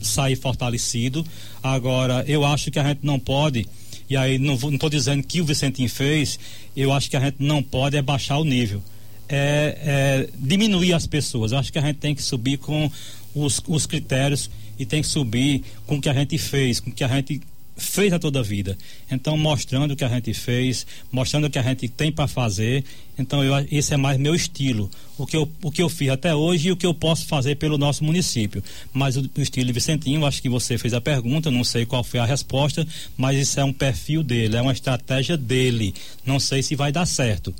sair 0.00 0.36
fortalecido. 0.36 1.26
Agora, 1.60 2.24
eu 2.28 2.44
acho 2.44 2.70
que 2.70 2.78
a 2.78 2.84
gente 2.84 3.00
não 3.02 3.18
pode, 3.18 3.66
e 4.08 4.16
aí 4.16 4.38
não 4.38 4.54
estou 4.54 4.88
dizendo 4.88 5.24
que 5.24 5.40
o 5.40 5.44
Vicentinho 5.44 5.90
fez, 5.90 6.38
eu 6.76 6.92
acho 6.92 7.10
que 7.10 7.16
a 7.16 7.20
gente 7.20 7.38
não 7.40 7.60
pode 7.60 7.96
é 7.96 8.02
baixar 8.02 8.38
o 8.38 8.44
nível. 8.44 8.80
É, 9.28 9.78
é 9.82 10.28
diminuir 10.38 10.92
as 10.92 11.08
pessoas. 11.08 11.50
Eu 11.50 11.58
acho 11.58 11.72
que 11.72 11.78
a 11.78 11.82
gente 11.82 11.96
tem 11.96 12.14
que 12.14 12.22
subir 12.22 12.58
com 12.58 12.88
os, 13.34 13.62
os 13.66 13.86
critérios 13.86 14.50
e 14.78 14.86
tem 14.86 15.02
que 15.02 15.08
subir 15.08 15.62
com 15.86 15.96
o 15.96 16.00
que 16.00 16.08
a 16.08 16.14
gente 16.14 16.36
fez, 16.38 16.80
com 16.80 16.90
o 16.90 16.92
que 16.92 17.04
a 17.04 17.08
gente 17.08 17.40
fez 17.76 18.12
a 18.12 18.18
toda 18.18 18.40
a 18.40 18.42
vida. 18.42 18.76
Então, 19.10 19.36
mostrando 19.36 19.92
o 19.92 19.96
que 19.96 20.04
a 20.04 20.08
gente 20.08 20.32
fez, 20.34 20.86
mostrando 21.10 21.46
o 21.46 21.50
que 21.50 21.58
a 21.58 21.62
gente 21.62 21.88
tem 21.88 22.12
para 22.12 22.28
fazer. 22.28 22.84
Então, 23.18 23.42
eu, 23.42 23.54
esse 23.70 23.94
é 23.94 23.96
mais 23.96 24.18
meu 24.18 24.34
estilo. 24.34 24.90
O 25.18 25.26
que, 25.26 25.36
eu, 25.36 25.50
o 25.62 25.70
que 25.70 25.82
eu 25.82 25.88
fiz 25.88 26.10
até 26.10 26.34
hoje 26.34 26.68
e 26.68 26.72
o 26.72 26.76
que 26.76 26.86
eu 26.86 26.94
posso 26.94 27.26
fazer 27.26 27.56
pelo 27.56 27.78
nosso 27.78 28.04
município. 28.04 28.62
Mas 28.92 29.16
o, 29.16 29.28
o 29.36 29.40
estilo 29.40 29.72
Vicentinho, 29.72 30.26
acho 30.26 30.42
que 30.42 30.48
você 30.48 30.76
fez 30.78 30.94
a 30.94 31.00
pergunta, 31.00 31.50
não 31.50 31.64
sei 31.64 31.86
qual 31.86 32.04
foi 32.04 32.20
a 32.20 32.24
resposta, 32.24 32.86
mas 33.16 33.38
isso 33.38 33.58
é 33.58 33.64
um 33.64 33.72
perfil 33.72 34.22
dele, 34.22 34.56
é 34.56 34.62
uma 34.62 34.72
estratégia 34.72 35.36
dele. 35.36 35.94
Não 36.24 36.38
sei 36.38 36.62
se 36.62 36.76
vai 36.76 36.92
dar 36.92 37.06
certo. 37.06 37.54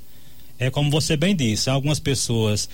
É 0.58 0.70
como 0.70 0.90
você 0.90 1.16
bem 1.16 1.34
disse, 1.34 1.68
algumas 1.68 1.98
pessoas 1.98 2.68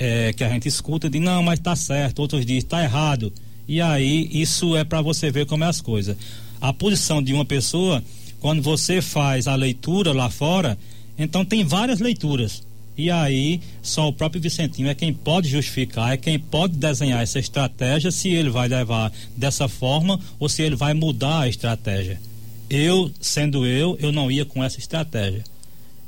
é, 0.00 0.32
que 0.32 0.42
a 0.42 0.48
gente 0.48 0.66
escuta 0.66 1.08
dizem, 1.08 1.24
não, 1.24 1.44
mas 1.44 1.60
está 1.60 1.76
certo, 1.76 2.18
outros 2.18 2.44
dizem, 2.44 2.58
está 2.58 2.82
errado. 2.82 3.32
E 3.68 3.80
aí, 3.80 4.28
isso 4.32 4.74
é 4.74 4.82
para 4.82 5.00
você 5.00 5.30
ver 5.30 5.46
como 5.46 5.62
é 5.62 5.68
as 5.68 5.80
coisas 5.80 6.16
a 6.60 6.72
posição 6.72 7.22
de 7.22 7.32
uma 7.32 7.44
pessoa, 7.44 8.02
quando 8.40 8.60
você 8.60 9.00
faz 9.00 9.48
a 9.48 9.54
leitura 9.54 10.12
lá 10.12 10.28
fora, 10.28 10.78
então 11.18 11.44
tem 11.44 11.64
várias 11.64 12.00
leituras. 12.00 12.62
E 12.96 13.10
aí, 13.10 13.60
só 13.80 14.08
o 14.08 14.12
próprio 14.12 14.42
Vicentinho 14.42 14.88
é 14.88 14.94
quem 14.94 15.12
pode 15.12 15.48
justificar, 15.48 16.12
é 16.12 16.16
quem 16.18 16.38
pode 16.38 16.76
desenhar 16.76 17.22
essa 17.22 17.38
estratégia, 17.38 18.10
se 18.10 18.28
ele 18.28 18.50
vai 18.50 18.68
levar 18.68 19.10
dessa 19.34 19.68
forma 19.68 20.20
ou 20.38 20.48
se 20.48 20.62
ele 20.62 20.76
vai 20.76 20.92
mudar 20.92 21.40
a 21.40 21.48
estratégia. 21.48 22.20
Eu, 22.68 23.10
sendo 23.20 23.66
eu, 23.66 23.96
eu 24.00 24.12
não 24.12 24.30
ia 24.30 24.44
com 24.44 24.62
essa 24.62 24.78
estratégia. 24.78 25.44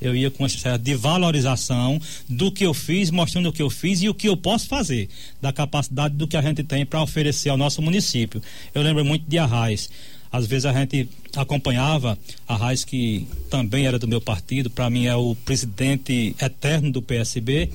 Eu 0.02 0.16
ia 0.16 0.30
com 0.30 0.44
essa 0.44 0.76
de 0.76 0.94
valorização 0.94 2.00
do 2.28 2.50
que 2.50 2.66
eu 2.66 2.74
fiz, 2.74 3.10
mostrando 3.10 3.48
o 3.48 3.52
que 3.52 3.62
eu 3.62 3.70
fiz 3.70 4.02
e 4.02 4.08
o 4.08 4.14
que 4.14 4.28
eu 4.28 4.36
posso 4.36 4.66
fazer, 4.66 5.08
da 5.40 5.52
capacidade 5.52 6.16
do 6.16 6.26
que 6.26 6.36
a 6.36 6.42
gente 6.42 6.64
tem 6.64 6.84
para 6.84 7.00
oferecer 7.00 7.50
ao 7.50 7.56
nosso 7.56 7.80
município. 7.80 8.42
Eu 8.74 8.82
lembro 8.82 9.04
muito 9.04 9.24
de 9.28 9.38
Arraiz. 9.38 9.88
Às 10.32 10.46
vezes 10.46 10.64
a 10.64 10.72
gente 10.72 11.08
acompanhava 11.36 12.18
a 12.48 12.56
Raiz, 12.56 12.84
que 12.84 13.28
também 13.50 13.86
era 13.86 13.98
do 13.98 14.08
meu 14.08 14.20
partido, 14.20 14.70
para 14.70 14.88
mim 14.88 15.06
é 15.06 15.14
o 15.14 15.36
presidente 15.36 16.34
eterno 16.40 16.90
do 16.90 17.02
PSB, 17.02 17.70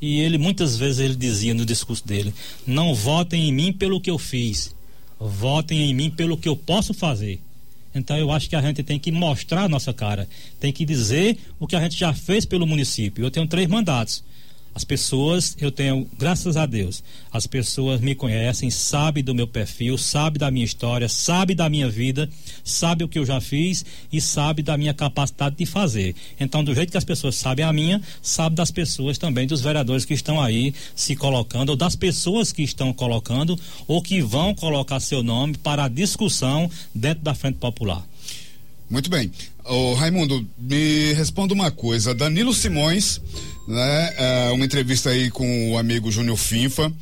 e 0.00 0.20
ele 0.20 0.36
muitas 0.36 0.76
vezes 0.76 0.98
ele 0.98 1.14
dizia 1.14 1.54
no 1.54 1.64
discurso 1.64 2.06
dele: 2.06 2.34
"Não 2.66 2.94
votem 2.94 3.48
em 3.48 3.52
mim 3.52 3.72
pelo 3.72 4.00
que 4.00 4.10
eu 4.10 4.18
fiz, 4.18 4.74
votem 5.18 5.88
em 5.88 5.94
mim 5.94 6.10
pelo 6.10 6.36
que 6.36 6.48
eu 6.48 6.56
posso 6.56 6.92
fazer". 6.92 7.40
Então 7.94 8.16
eu 8.16 8.30
acho 8.30 8.48
que 8.48 8.56
a 8.56 8.62
gente 8.62 8.82
tem 8.82 8.98
que 8.98 9.10
mostrar 9.10 9.62
a 9.62 9.68
nossa 9.68 9.92
cara, 9.92 10.28
tem 10.58 10.72
que 10.72 10.84
dizer 10.84 11.38
o 11.58 11.66
que 11.66 11.74
a 11.74 11.80
gente 11.80 11.98
já 11.98 12.12
fez 12.12 12.44
pelo 12.44 12.66
município. 12.66 13.24
Eu 13.24 13.30
tenho 13.30 13.46
três 13.46 13.68
mandatos. 13.68 14.22
As 14.72 14.84
pessoas, 14.84 15.56
eu 15.60 15.72
tenho, 15.72 16.08
graças 16.16 16.56
a 16.56 16.64
Deus, 16.64 17.02
as 17.32 17.44
pessoas 17.44 18.00
me 18.00 18.14
conhecem, 18.14 18.70
sabem 18.70 19.22
do 19.22 19.34
meu 19.34 19.46
perfil, 19.46 19.98
sabem 19.98 20.38
da 20.38 20.50
minha 20.50 20.64
história, 20.64 21.08
sabem 21.08 21.56
da 21.56 21.68
minha 21.68 21.90
vida, 21.90 22.30
sabem 22.62 23.04
o 23.04 23.08
que 23.08 23.18
eu 23.18 23.26
já 23.26 23.40
fiz 23.40 23.84
e 24.12 24.20
sabem 24.20 24.64
da 24.64 24.76
minha 24.76 24.94
capacidade 24.94 25.56
de 25.56 25.66
fazer. 25.66 26.14
Então, 26.38 26.62
do 26.62 26.72
jeito 26.72 26.92
que 26.92 26.96
as 26.96 27.04
pessoas 27.04 27.34
sabem 27.34 27.64
a 27.64 27.72
minha, 27.72 28.00
sabem 28.22 28.54
das 28.54 28.70
pessoas 28.70 29.18
também, 29.18 29.46
dos 29.46 29.60
vereadores 29.60 30.04
que 30.04 30.14
estão 30.14 30.40
aí 30.40 30.72
se 30.94 31.16
colocando, 31.16 31.70
ou 31.70 31.76
das 31.76 31.96
pessoas 31.96 32.52
que 32.52 32.62
estão 32.62 32.92
colocando, 32.92 33.58
ou 33.88 34.00
que 34.00 34.22
vão 34.22 34.54
colocar 34.54 35.00
seu 35.00 35.20
nome 35.20 35.56
para 35.58 35.84
a 35.84 35.88
discussão 35.88 36.70
dentro 36.94 37.24
da 37.24 37.34
Frente 37.34 37.56
Popular. 37.56 38.06
Muito 38.88 39.08
bem. 39.08 39.30
Ô, 39.64 39.94
Raimundo, 39.94 40.44
me 40.58 41.12
responda 41.12 41.54
uma 41.54 41.70
coisa. 41.70 42.12
Danilo 42.12 42.52
Simões, 42.52 43.20
né, 43.66 44.14
é, 44.16 44.50
uma 44.50 44.64
entrevista 44.64 45.10
aí 45.10 45.30
com 45.30 45.72
o 45.72 45.78
amigo 45.78 46.10
Júnior 46.10 46.36
Finfa, 46.36 46.92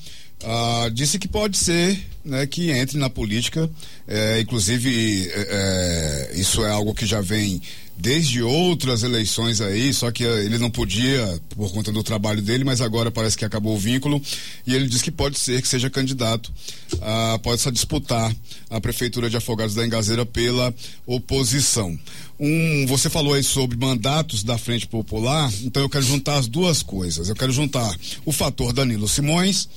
ah, 0.44 0.88
disse 0.92 1.18
que 1.18 1.26
pode 1.26 1.56
ser 1.56 1.98
né, 2.24 2.46
que 2.46 2.70
entre 2.70 2.98
na 2.98 3.10
política. 3.10 3.68
É, 4.06 4.40
inclusive, 4.40 5.28
é, 5.32 6.30
é 6.32 6.38
isso 6.38 6.64
é 6.64 6.70
algo 6.70 6.94
que 6.94 7.06
já 7.06 7.20
vem 7.20 7.60
desde 8.00 8.42
outras 8.42 9.02
eleições 9.02 9.60
aí, 9.60 9.92
só 9.92 10.10
que 10.10 10.22
ele 10.22 10.56
não 10.56 10.70
podia 10.70 11.40
por 11.50 11.72
conta 11.72 11.90
do 11.90 12.02
trabalho 12.02 12.40
dele, 12.40 12.62
mas 12.62 12.80
agora 12.80 13.10
parece 13.10 13.36
que 13.36 13.44
acabou 13.44 13.74
o 13.74 13.78
vínculo 13.78 14.22
e 14.66 14.74
ele 14.74 14.86
diz 14.86 15.02
que 15.02 15.10
pode 15.10 15.38
ser 15.38 15.60
que 15.60 15.68
seja 15.68 15.90
candidato, 15.90 16.52
a, 17.00 17.38
pode 17.42 17.68
disputar 17.72 18.34
a 18.70 18.80
prefeitura 18.80 19.28
de 19.28 19.36
Afogados 19.36 19.74
da 19.74 19.84
Engazeira 19.84 20.24
pela 20.24 20.72
oposição. 21.06 21.98
Um, 22.38 22.86
você 22.86 23.10
falou 23.10 23.34
aí 23.34 23.42
sobre 23.42 23.76
mandatos 23.76 24.44
da 24.44 24.56
Frente 24.56 24.86
Popular, 24.86 25.52
então 25.64 25.82
eu 25.82 25.88
quero 25.88 26.04
juntar 26.04 26.36
as 26.36 26.46
duas 26.46 26.82
coisas. 26.82 27.28
Eu 27.28 27.34
quero 27.34 27.50
juntar 27.52 27.92
o 28.24 28.30
fator 28.30 28.72
Danilo 28.72 29.08
Simões 29.08 29.68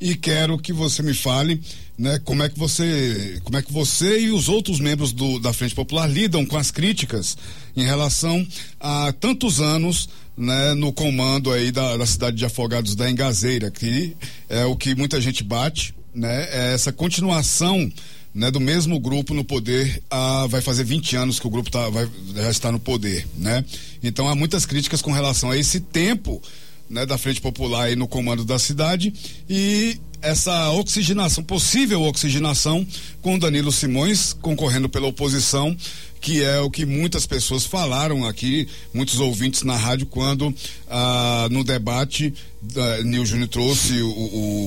e 0.00 0.14
quero 0.14 0.58
que 0.58 0.72
você 0.72 1.02
me 1.02 1.14
fale 1.14 1.60
né, 1.98 2.20
como 2.24 2.42
é 2.42 2.48
que 2.48 2.58
você 2.58 3.40
como 3.42 3.56
é 3.56 3.62
que 3.62 3.72
você 3.72 4.20
e 4.20 4.30
os 4.30 4.48
outros 4.48 4.78
membros 4.78 5.12
do, 5.12 5.38
da 5.40 5.52
Frente 5.52 5.74
Popular 5.74 6.06
lidam 6.06 6.46
com 6.46 6.56
as 6.56 6.70
críticas 6.70 7.36
em 7.76 7.84
relação 7.84 8.46
a 8.78 9.12
tantos 9.12 9.60
anos 9.60 10.08
né, 10.36 10.74
no 10.74 10.92
comando 10.92 11.52
aí 11.52 11.72
da, 11.72 11.96
da 11.96 12.06
cidade 12.06 12.36
de 12.36 12.44
Afogados 12.44 12.94
da 12.94 13.10
Engazeira, 13.10 13.70
que 13.70 14.16
é 14.48 14.64
o 14.64 14.76
que 14.76 14.94
muita 14.94 15.20
gente 15.20 15.42
bate, 15.42 15.92
né, 16.14 16.48
é 16.52 16.74
essa 16.74 16.92
continuação 16.92 17.90
né, 18.32 18.50
do 18.50 18.60
mesmo 18.60 19.00
grupo 19.00 19.34
no 19.34 19.42
poder 19.42 20.00
há, 20.08 20.46
vai 20.46 20.60
fazer 20.60 20.84
20 20.84 21.16
anos 21.16 21.40
que 21.40 21.46
o 21.46 21.50
grupo 21.50 21.70
tá, 21.70 21.88
vai, 21.88 22.08
já 22.36 22.50
está 22.50 22.70
no 22.70 22.78
poder, 22.78 23.26
né? 23.36 23.64
Então 24.00 24.28
há 24.28 24.34
muitas 24.34 24.64
críticas 24.64 25.02
com 25.02 25.10
relação 25.10 25.50
a 25.50 25.56
esse 25.56 25.80
tempo 25.80 26.40
né, 26.88 27.04
da 27.06 27.18
Frente 27.18 27.40
Popular 27.40 27.84
aí 27.84 27.96
no 27.96 28.08
comando 28.08 28.44
da 28.44 28.58
cidade. 28.58 29.12
E 29.48 29.98
essa 30.20 30.70
oxigenação, 30.70 31.44
possível 31.44 32.02
oxigenação 32.02 32.86
com 33.22 33.38
Danilo 33.38 33.70
Simões 33.70 34.32
concorrendo 34.32 34.88
pela 34.88 35.06
oposição 35.06 35.76
que 36.20 36.42
é 36.42 36.60
o 36.60 36.70
que 36.70 36.84
muitas 36.84 37.26
pessoas 37.26 37.64
falaram 37.64 38.26
aqui, 38.26 38.68
muitos 38.92 39.20
ouvintes 39.20 39.62
na 39.62 39.76
rádio, 39.76 40.06
quando 40.06 40.54
ah, 40.88 41.48
no 41.50 41.62
debate 41.62 42.32
uh, 42.76 43.04
Nil 43.04 43.24
Júnior 43.24 43.48
trouxe 43.48 44.00
o, 44.02 44.08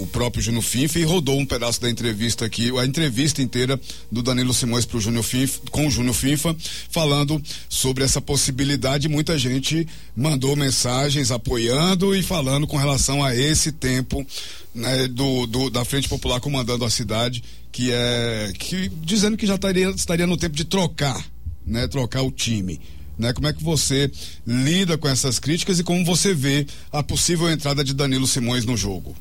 o 0.04 0.10
próprio 0.12 0.42
Júnior 0.42 0.64
Finfa 0.64 1.00
e 1.00 1.04
rodou 1.04 1.40
um 1.40 1.46
pedaço 1.46 1.82
da 1.82 1.90
entrevista 1.90 2.46
aqui, 2.46 2.72
a 2.78 2.86
entrevista 2.86 3.42
inteira 3.42 3.80
do 4.12 4.22
Danilo 4.22 4.54
Simões 4.54 4.86
pro 4.86 5.00
Júnior 5.00 5.24
Finfa, 5.24 5.62
com 5.70 5.88
o 5.88 5.92
Júnior 5.92 6.16
Finfa, 6.16 6.56
falando 6.90 7.42
sobre 7.68 8.04
essa 8.04 8.22
possibilidade. 8.22 9.10
Muita 9.10 9.38
gente 9.38 9.88
mandou 10.16 10.56
mensagens 10.56 11.32
apoiando 11.32 12.16
e 12.16 12.24
falando 12.24 12.68
com 12.68 12.78
relação 12.78 13.24
a 13.24 13.36
esse 13.36 13.72
tempo 13.72 14.26
né, 14.74 15.08
do, 15.08 15.46
do, 15.46 15.70
da 15.70 15.84
Frente 15.84 16.08
Popular 16.08 16.40
comandando 16.40 16.86
a 16.86 16.90
cidade, 16.90 17.44
que 17.72 17.92
é 17.92 18.52
que 18.58 18.90
dizendo 19.02 19.38
que 19.38 19.46
já 19.46 19.56
estaria, 19.56 19.90
estaria 19.90 20.28
no 20.28 20.38
tempo 20.38 20.56
de 20.56 20.66
trocar 20.66 21.24
né, 21.66 21.88
trocar 21.88 22.22
o 22.22 22.32
time. 22.32 22.80
Né? 23.18 23.34
Como 23.34 23.48
é 23.48 23.54
que 23.54 23.64
você 23.64 24.12
lida 24.46 24.98
com 24.98 25.08
essas 25.08 25.40
críticas 25.40 25.80
e 25.80 25.84
como 25.84 26.04
você 26.04 26.34
vê 26.34 26.66
a 26.92 27.04
possível 27.04 27.50
entrada 27.50 27.84
de 27.84 27.94
Danilo 27.94 28.26
Simões 28.28 28.66
no 28.66 28.76
jogo? 28.76 29.16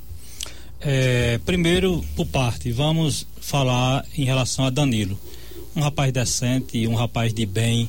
É, 0.81 1.39
primeiro, 1.45 2.03
por 2.17 2.27
parte, 2.27 2.73
vamos 2.73 3.27
falar 3.41 4.05
em 4.17 4.25
relação 4.25 4.65
a 4.65 4.71
Danilo. 4.71 5.19
Um 5.77 5.83
rapaz 5.83 6.13
decente, 6.13 6.87
um 6.87 6.95
rapaz 6.95 7.35
de 7.35 7.45
bem. 7.45 7.89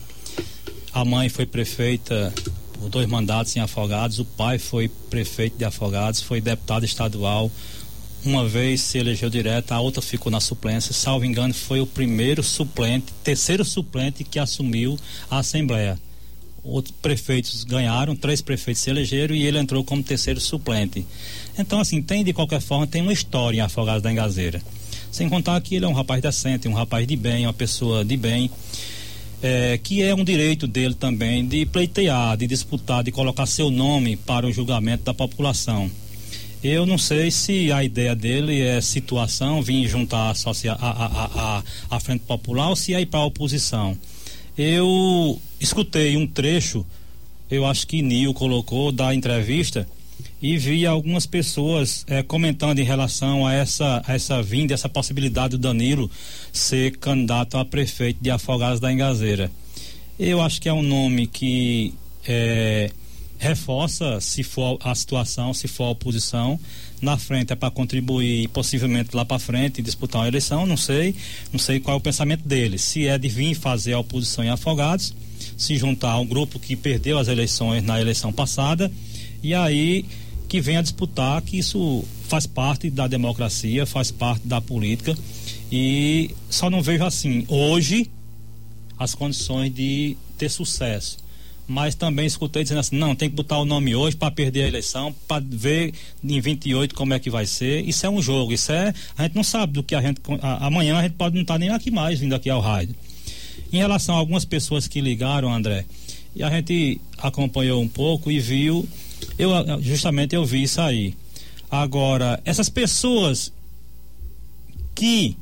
A 0.93 1.05
mãe 1.05 1.29
foi 1.29 1.46
prefeita 1.46 2.34
por 2.74 2.89
dois 2.89 3.08
mandatos 3.08 3.55
em 3.55 3.60
Afogados, 3.60 4.20
o 4.20 4.25
pai 4.25 4.58
foi 4.58 4.89
prefeito 5.10 5.58
de 5.58 5.63
Afogados, 5.63 6.22
foi 6.22 6.41
deputado 6.41 6.84
estadual, 6.84 7.50
uma 8.24 8.48
vez 8.48 8.82
se 8.82 8.98
elegeu 8.98 9.30
direto, 9.30 9.72
a 9.72 9.80
outra 9.80 10.01
ficou 10.01 10.32
na 10.32 10.40
suplência. 10.40 10.94
Salvo 10.94 11.25
engano, 11.25 11.54
foi 11.54 11.82
o 11.82 11.88
primeiro 11.88 12.44
suplente, 12.44 13.13
terceiro 13.24 13.66
suplente 13.66 14.24
que 14.24 14.38
assumiu 14.38 14.98
a 15.30 15.40
Assembleia. 15.40 16.00
Outros 16.63 16.94
prefeitos 17.01 17.63
ganharam, 17.63 18.16
três 18.16 18.40
prefeitos 18.42 18.84
se 18.84 18.90
elegeram 18.90 19.36
e 19.36 19.46
ele 19.46 19.58
entrou 19.58 19.84
como 19.84 20.04
terceiro 20.04 20.40
suplente. 20.40 21.06
Então, 21.58 21.80
assim, 21.80 22.01
tem 22.01 22.24
de 22.24 22.34
qualquer 22.34 22.62
forma, 22.62 22.86
tem 22.86 23.01
uma 23.01 23.13
história 23.13 23.58
em 23.58 23.62
Afogados 23.62 24.04
da 24.04 24.12
Engazeira. 24.12 24.62
Sem 25.12 25.28
contar 25.28 25.60
que 25.62 25.75
ele 25.75 25.86
é 25.86 25.88
um 25.88 25.94
rapaz 25.94 26.22
decente, 26.22 26.68
um 26.68 26.74
rapaz 26.74 27.08
de 27.08 27.16
bem, 27.16 27.48
uma 27.48 27.54
pessoa 27.54 28.06
de 28.06 28.16
bem. 28.16 28.50
É, 29.44 29.80
que 29.80 30.04
é 30.04 30.13
um 30.13 30.24
direito 30.24 30.68
dele 30.68 30.94
também 30.94 31.44
de 31.48 31.66
pleitear, 31.66 32.38
de 32.38 32.46
disputar, 32.46 33.04
de 33.04 33.12
colocar 33.12 33.48
seu 33.48 33.72
nome 33.72 34.16
para 34.16 34.46
o 34.46 34.54
julgamento 34.54 35.04
da 35.04 35.16
população. 35.16 35.90
Eu 36.63 36.86
não 36.86 36.98
sei 36.98 37.32
se 37.32 37.72
a 37.72 37.84
ideia 37.84 38.15
dele 38.15 38.62
é 38.62 38.80
situação, 38.82 39.63
vir 39.63 39.88
juntar 39.88 40.32
a, 40.32 40.75
a, 40.75 41.25
a, 41.58 41.63
a, 41.89 42.00
Frente 42.00 42.22
Popular 42.22 42.70
ou 42.70 42.75
se 42.75 42.94
é 42.94 43.01
ir 43.01 43.08
para 43.08 43.20
a 43.20 43.25
oposição. 43.25 43.98
Eu 44.56 45.41
escutei 45.60 46.15
um 46.15 46.27
trecho, 46.27 46.86
eu 47.50 47.65
acho 47.65 47.88
que 47.88 48.03
Nil 48.03 48.32
colocou 48.32 48.91
da 48.91 49.13
entrevista 49.15 49.88
e 50.39 50.56
vi 50.56 50.86
algumas 50.86 51.25
pessoas 51.25 52.06
é, 52.08 52.22
comentando 52.22 52.77
em 52.77 52.84
relação 52.84 53.48
a 53.48 53.53
essa, 53.53 54.03
a 54.06 54.13
essa 54.13 54.41
vinda, 54.44 54.75
essa 54.75 54.89
possibilidade 54.89 55.58
do 55.58 55.58
Danilo 55.58 56.12
ser 56.53 56.96
candidato 56.98 57.58
a 57.58 57.65
prefeito 57.65 58.22
de 58.22 58.30
Afogados 58.30 58.80
da 58.80 58.94
Engazeira. 58.94 59.51
Eu 60.20 60.39
acho 60.39 60.62
que 60.62 60.70
é 60.70 60.74
um 60.74 60.84
nome 60.84 61.25
que 61.25 61.96
é, 62.27 62.91
reforça 63.42 64.22
se 64.22 64.44
for 64.44 64.78
a 64.84 64.94
situação, 64.94 65.52
se 65.52 65.68
for 65.68 65.86
a 65.86 65.90
oposição. 65.90 66.60
Na 67.02 67.18
frente 67.18 67.52
é 67.52 67.56
para 67.56 67.72
contribuir, 67.72 68.48
possivelmente 68.50 69.16
lá 69.16 69.26
para 69.26 69.40
frente, 69.40 69.82
disputar 69.82 70.22
uma 70.22 70.28
eleição, 70.28 70.68
não 70.68 70.78
sei. 70.78 71.16
Não 71.52 71.60
sei 71.60 71.80
qual 71.80 71.96
é 71.96 71.98
o 71.98 72.02
pensamento 72.02 72.48
dele. 72.48 72.78
Se 72.78 73.08
é 73.08 73.18
de 73.18 73.28
vir 73.28 73.56
fazer 73.56 73.94
a 73.94 74.00
oposição 74.00 74.44
em 74.44 74.50
Afogados, 74.50 75.16
se 75.58 75.76
juntar 75.76 76.12
a 76.12 76.20
um 76.20 76.26
grupo 76.26 76.60
que 76.60 76.76
perdeu 76.76 77.18
as 77.18 77.28
eleições 77.28 77.84
na 77.84 78.00
eleição 78.00 78.32
passada, 78.32 78.92
e 79.42 79.56
aí 79.56 80.06
que 80.48 80.62
venha 80.62 80.84
disputar, 80.84 81.42
que 81.42 81.58
isso 81.58 82.06
faz 82.28 82.46
parte 82.46 82.92
da 82.92 83.08
democracia, 83.08 83.88
faz 83.88 84.12
parte 84.12 84.48
da 84.48 84.62
política. 84.62 85.18
E 85.72 86.30
só 86.48 86.70
não 86.70 86.84
vejo 86.84 87.04
assim, 87.04 87.44
hoje, 87.48 88.12
as 89.00 89.16
condições 89.16 89.74
de 89.74 90.16
ter 90.38 90.50
sucesso 90.50 91.18
mas 91.72 91.96
também 91.96 92.25
escutei 92.25 92.63
dizendo 92.63 92.80
assim, 92.80 92.98
não, 92.98 93.16
tem 93.16 93.30
que 93.30 93.36
botar 93.36 93.58
o 93.58 93.63
nome 93.63 93.96
hoje 93.96 94.18
para 94.18 94.30
perder 94.30 94.63
a 94.63 94.68
eleição, 94.68 95.16
para 95.25 95.42
ver 95.48 95.94
em 96.22 96.42
28 96.42 96.94
como 96.94 97.13
é 97.13 97.20
que 97.20 97.30
vai 97.30 97.46
ser. 97.46 97.88
Isso 97.88 98.06
é 98.06 98.10
um 98.10 98.22
jogo, 98.22 98.51
isso 98.51 98.74
é, 98.74 98.94
a 99.18 99.24
gente 99.24 99.36
não 99.36 99.44
sabe 99.44 99.72
do 99.72 99.82
que 99.82 99.96
a 99.96 100.01
gente 100.01 100.20
a, 100.42 100.68
amanhã 100.68 100.98
a 100.98 101.04
gente 101.04 101.13
pode 101.13 101.34
não 101.34 101.44
estar 101.44 101.54
tá 101.54 101.60
nem 101.60 101.70
aqui 101.70 101.90
mais 101.90 102.20
vindo 102.20 102.36
aqui 102.36 102.50
ao 102.50 102.60
rádio. 102.60 102.94
Em 103.72 103.78
relação 103.78 104.16
a 104.16 104.18
algumas 104.18 104.44
pessoas 104.44 104.86
que 104.86 105.00
ligaram, 105.00 105.54
André, 105.54 105.86
e 106.36 106.44
a 106.44 106.50
gente 106.50 107.00
acompanhou 107.18 107.82
um 107.82 107.88
pouco 107.88 108.30
e 108.30 108.38
viu, 108.38 108.86
eu 109.40 109.51
justamente 109.82 110.36
eu 110.36 110.44
vi 110.44 110.63
isso 110.63 110.82
aí. 110.82 111.16
Agora, 111.70 112.42
essas 112.44 112.68
pessoas 112.68 113.54
que 114.94 115.38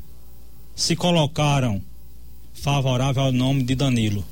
se 0.75 0.95
colocaram 0.95 1.81
favorável 2.53 3.23
ao 3.23 3.31
nome 3.31 3.63
de 3.63 3.73
Danilo, 3.73 4.23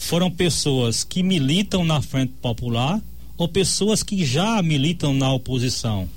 foram 0.00 0.30
pessoas 0.30 1.04
que 1.04 1.22
militam 1.22 1.84
na 1.84 2.00
Frente 2.00 2.32
Popular 2.40 3.00
ou 3.36 3.46
pessoas 3.46 4.02
que 4.02 4.24
já 4.24 4.60
militam 4.62 5.12
na 5.12 5.30
oposição? 5.30 6.08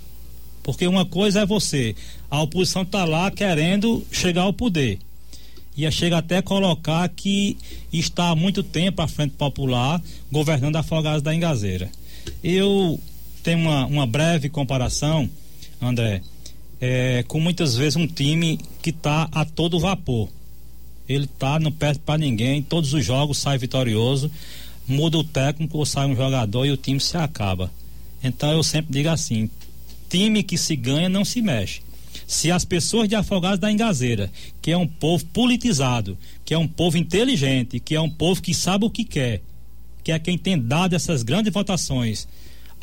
Porque 0.64 0.88
uma 0.88 1.06
coisa 1.06 1.42
é 1.42 1.46
você, 1.46 1.94
a 2.32 2.42
oposição 2.42 2.84
está 2.84 3.04
lá 3.04 3.30
querendo 3.30 4.02
chegar 4.10 4.44
ao 4.44 4.54
poder. 4.54 5.00
E 5.76 5.90
chega 5.92 6.18
até 6.18 6.42
colocar 6.42 7.08
que 7.10 7.58
está 7.92 8.30
há 8.30 8.36
muito 8.36 8.64
tempo 8.64 9.02
a 9.02 9.08
Frente 9.08 9.34
Popular 9.34 10.02
governando 10.32 10.78
Afogados 10.78 11.22
da 11.22 11.36
Engazeira. 11.36 11.92
Eu 12.42 12.98
tenho 13.44 13.60
uma, 13.60 13.86
uma 13.86 14.08
breve 14.08 14.48
comparação, 14.48 15.30
André, 15.82 16.22
é, 16.80 17.24
com 17.28 17.40
muitas 17.40 17.76
vezes 17.76 17.98
um 17.98 18.08
time 18.08 18.58
que 18.82 18.92
está 18.92 19.28
a 19.32 19.44
todo 19.44 19.80
vapor 19.80 20.30
ele 21.08 21.28
tá, 21.28 21.60
não 21.60 21.72
perde 21.72 22.00
para 22.00 22.18
ninguém, 22.18 22.62
todos 22.62 22.94
os 22.94 23.04
jogos 23.06 23.38
sai 23.38 23.58
vitorioso, 23.58 24.32
muda 24.88 25.18
o 25.18 25.24
técnico 25.24 25.78
ou 25.78 25.86
sai 25.86 26.08
um 26.08 26.16
jogador 26.16 26.66
e 26.66 26.72
o 26.72 26.78
time 26.78 27.00
se 27.00 27.18
acaba. 27.18 27.72
Então 28.24 28.52
eu 28.52 28.64
sempre 28.64 28.94
digo 28.94 29.10
assim: 29.10 29.50
time 30.10 30.44
que 30.44 30.58
se 30.58 30.76
ganha 30.76 31.10
não 31.10 31.26
se 31.26 31.42
mexe. 31.42 31.82
Se 32.28 32.52
as 32.52 32.64
pessoas 32.64 33.10
de 33.10 33.16
Afogados 33.16 33.60
da 33.60 33.72
Engazeira, 33.72 34.32
que 34.62 34.72
é 34.72 34.78
um 34.78 34.88
povo 34.88 35.26
politizado, 35.26 36.18
que 36.46 36.54
é 36.54 36.58
um 36.58 36.68
povo 36.68 36.98
inteligente, 36.98 37.80
que 37.80 37.96
é 37.96 38.02
um 38.02 38.10
povo 38.10 38.42
que 38.42 38.54
sabe 38.54 38.86
o 38.86 38.90
que 38.90 39.04
quer, 39.04 39.42
que 40.04 40.12
é 40.12 40.20
quem 40.20 40.38
tem 40.38 40.58
dado 40.58 40.96
essas 40.96 41.24
grandes 41.24 41.52
votações, 41.52 42.28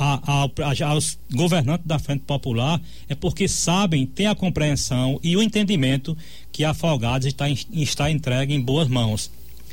a, 0.00 0.44
a, 0.46 0.88
aos 0.88 1.18
governantes 1.30 1.86
da 1.86 1.98
Frente 1.98 2.22
Popular 2.22 2.80
é 3.06 3.14
porque 3.14 3.46
sabem, 3.46 4.06
têm 4.06 4.26
a 4.26 4.34
compreensão 4.34 5.20
e 5.22 5.36
o 5.36 5.42
entendimento 5.42 6.16
que 6.50 6.64
a 6.64 6.70
Afogados 6.70 7.26
está, 7.26 7.50
está 7.50 8.10
entregue 8.10 8.54
em 8.54 8.60
boas 8.60 8.88
mãos. 8.88 9.30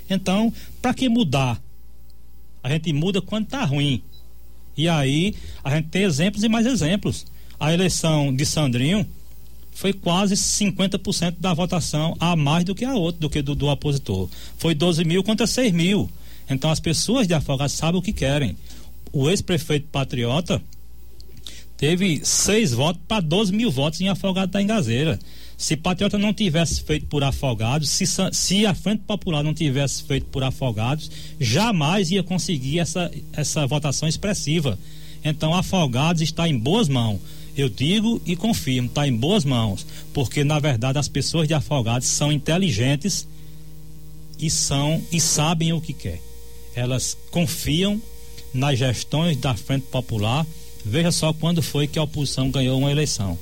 Então, 0.10 0.52
para 0.82 0.94
que 0.94 1.08
mudar? 1.08 1.62
A 2.62 2.70
gente 2.70 2.92
muda 2.92 3.22
quando 3.22 3.46
está 3.46 3.64
ruim. 3.64 4.02
E 4.76 4.90
aí, 4.90 5.34
a 5.64 5.74
gente 5.74 5.88
tem 5.88 6.04
exemplos 6.04 6.44
e 6.44 6.50
mais 6.50 6.66
exemplos. 6.66 7.26
A 7.58 7.74
eleição 7.74 8.36
de 8.36 8.46
Sandrinho 8.46 9.08
foi 9.72 9.94
quase 9.94 10.36
50% 10.36 11.36
da 11.40 11.54
votação 11.54 12.18
a 12.20 12.36
mais 12.36 12.66
do 12.66 12.76
que 12.76 12.84
a 12.84 12.96
outra, 12.96 13.22
do 13.22 13.30
que 13.30 13.42
do, 13.42 13.56
do 13.56 13.68
opositor. 13.68 14.28
Foi 14.58 14.76
12 14.76 15.06
mil 15.06 15.24
contra 15.24 15.48
6 15.48 15.72
mil. 15.72 16.10
Então 16.50 16.70
as 16.70 16.80
pessoas 16.80 17.28
de 17.28 17.34
Afogados 17.34 17.74
sabem 17.74 18.00
o 18.00 18.02
que 18.02 18.12
querem 18.12 18.58
o 19.12 19.30
ex-prefeito 19.30 19.88
Patriota 19.92 20.62
teve 21.78 22.22
seis 22.24 22.74
votos 22.74 23.02
para 23.08 23.22
12 23.22 23.54
mil 23.54 23.70
votos 23.70 24.02
em 24.02 24.10
Afogado 24.10 24.52
da 24.52 24.62
Engazeira. 24.62 25.20
Se 25.58 25.76
Patriota 25.76 26.18
não 26.18 26.34
tivesse 26.34 26.84
feito 26.84 27.08
por 27.08 27.24
Afogados, 27.24 27.90
se, 27.90 28.06
se 28.32 28.66
a 28.66 28.76
Frente 28.76 29.04
Popular 29.08 29.44
não 29.44 29.54
tivesse 29.54 30.04
feito 30.04 30.28
por 30.28 30.44
Afogados, 30.44 31.10
jamais 31.40 32.12
ia 32.12 32.22
conseguir 32.22 32.80
essa, 32.80 33.12
essa 33.34 33.66
votação 33.66 34.08
expressiva. 34.08 34.78
Então, 35.24 35.54
Afogados 35.56 36.22
está 36.22 36.48
em 36.48 36.58
boas 36.58 36.88
mãos. 36.88 37.20
Eu 37.58 37.70
digo 37.70 38.22
e 38.24 38.36
confirmo, 38.36 38.88
está 38.88 39.08
em 39.08 39.16
boas 39.16 39.44
mãos, 39.44 39.84
porque 40.14 40.44
na 40.44 40.60
verdade 40.60 41.00
as 41.00 41.08
pessoas 41.08 41.48
de 41.48 41.56
Afogados 41.56 42.08
são 42.08 42.32
inteligentes 42.32 43.28
e 44.40 44.48
são 44.48 45.04
e 45.12 45.20
sabem 45.20 45.74
o 45.74 45.82
que 45.82 45.92
quer. 45.92 46.22
Elas 46.76 47.18
confiam 47.32 48.00
nas 48.54 48.78
gestões 48.78 49.38
da 49.38 49.56
Frente 49.56 49.88
Popular. 49.88 50.46
Veja 50.86 51.12
só 51.12 51.34
quando 51.34 51.62
foi 51.62 51.88
que 51.88 52.00
a 52.00 52.04
oposição 52.04 52.50
ganhou 52.50 52.80
uma 52.80 52.92
eleição. 52.92 53.38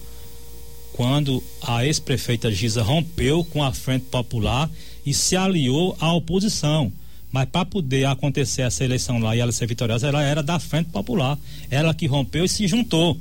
Quando 0.94 1.44
a 1.62 1.86
ex-prefeita 1.86 2.52
Giza 2.52 2.82
rompeu 2.82 3.44
com 3.44 3.64
a 3.64 3.72
Frente 3.74 4.06
Popular 4.06 4.70
e 5.06 5.14
se 5.14 5.36
aliou 5.36 5.96
à 6.00 6.14
oposição. 6.14 6.92
Mas 7.32 7.50
para 7.50 7.66
poder 7.66 8.06
acontecer 8.06 8.62
essa 8.62 8.84
eleição 8.84 9.20
lá 9.20 9.36
e 9.36 9.40
ela 9.40 9.52
ser 9.52 9.68
vitoriosa, 9.68 10.08
ela 10.08 10.24
era 10.24 10.42
da 10.42 10.58
Frente 10.58 10.90
Popular. 10.90 11.38
Ela 11.70 11.94
que 11.94 12.08
rompeu 12.08 12.46
e 12.46 12.50
se 12.50 12.68
juntou 12.68 13.18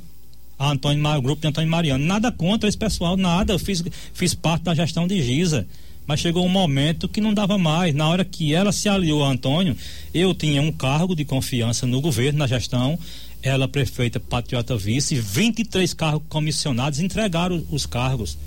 a 0.57 0.71
Antônio, 0.71 1.05
ao 1.05 1.21
grupo 1.21 1.41
de 1.41 1.47
Antônio 1.47 1.69
Mariano. 1.69 2.05
Nada 2.05 2.31
contra 2.31 2.69
esse 2.69 2.77
pessoal, 2.77 3.17
nada. 3.17 3.53
Eu 3.53 3.59
fiz, 3.59 3.83
fiz 4.13 4.33
parte 4.33 4.63
da 4.63 4.73
gestão 4.73 5.05
de 5.05 5.21
Giza 5.21 5.67
mas 6.07 6.19
chegou 6.19 6.45
um 6.45 6.49
momento 6.49 7.07
que 7.07 7.21
não 7.21 7.33
dava 7.33 7.57
mais. 7.57 7.93
Na 7.93 8.07
hora 8.07 8.23
que 8.23 8.53
ela 8.53 8.71
se 8.71 8.87
aliou 8.87 9.23
a 9.23 9.29
Antônio, 9.29 9.75
eu 10.13 10.33
tinha 10.33 10.61
um 10.61 10.71
cargo 10.71 11.15
de 11.15 11.25
confiança 11.25 11.85
no 11.85 12.01
governo, 12.01 12.39
na 12.39 12.47
gestão, 12.47 12.97
ela 13.41 13.67
prefeita 13.67 14.19
patriota 14.19 14.75
vice, 14.75 15.15
23 15.15 15.93
cargos 15.93 16.23
comissionados 16.27 16.99
entregaram 16.99 17.63
os 17.69 17.85
cargos, 17.85 18.37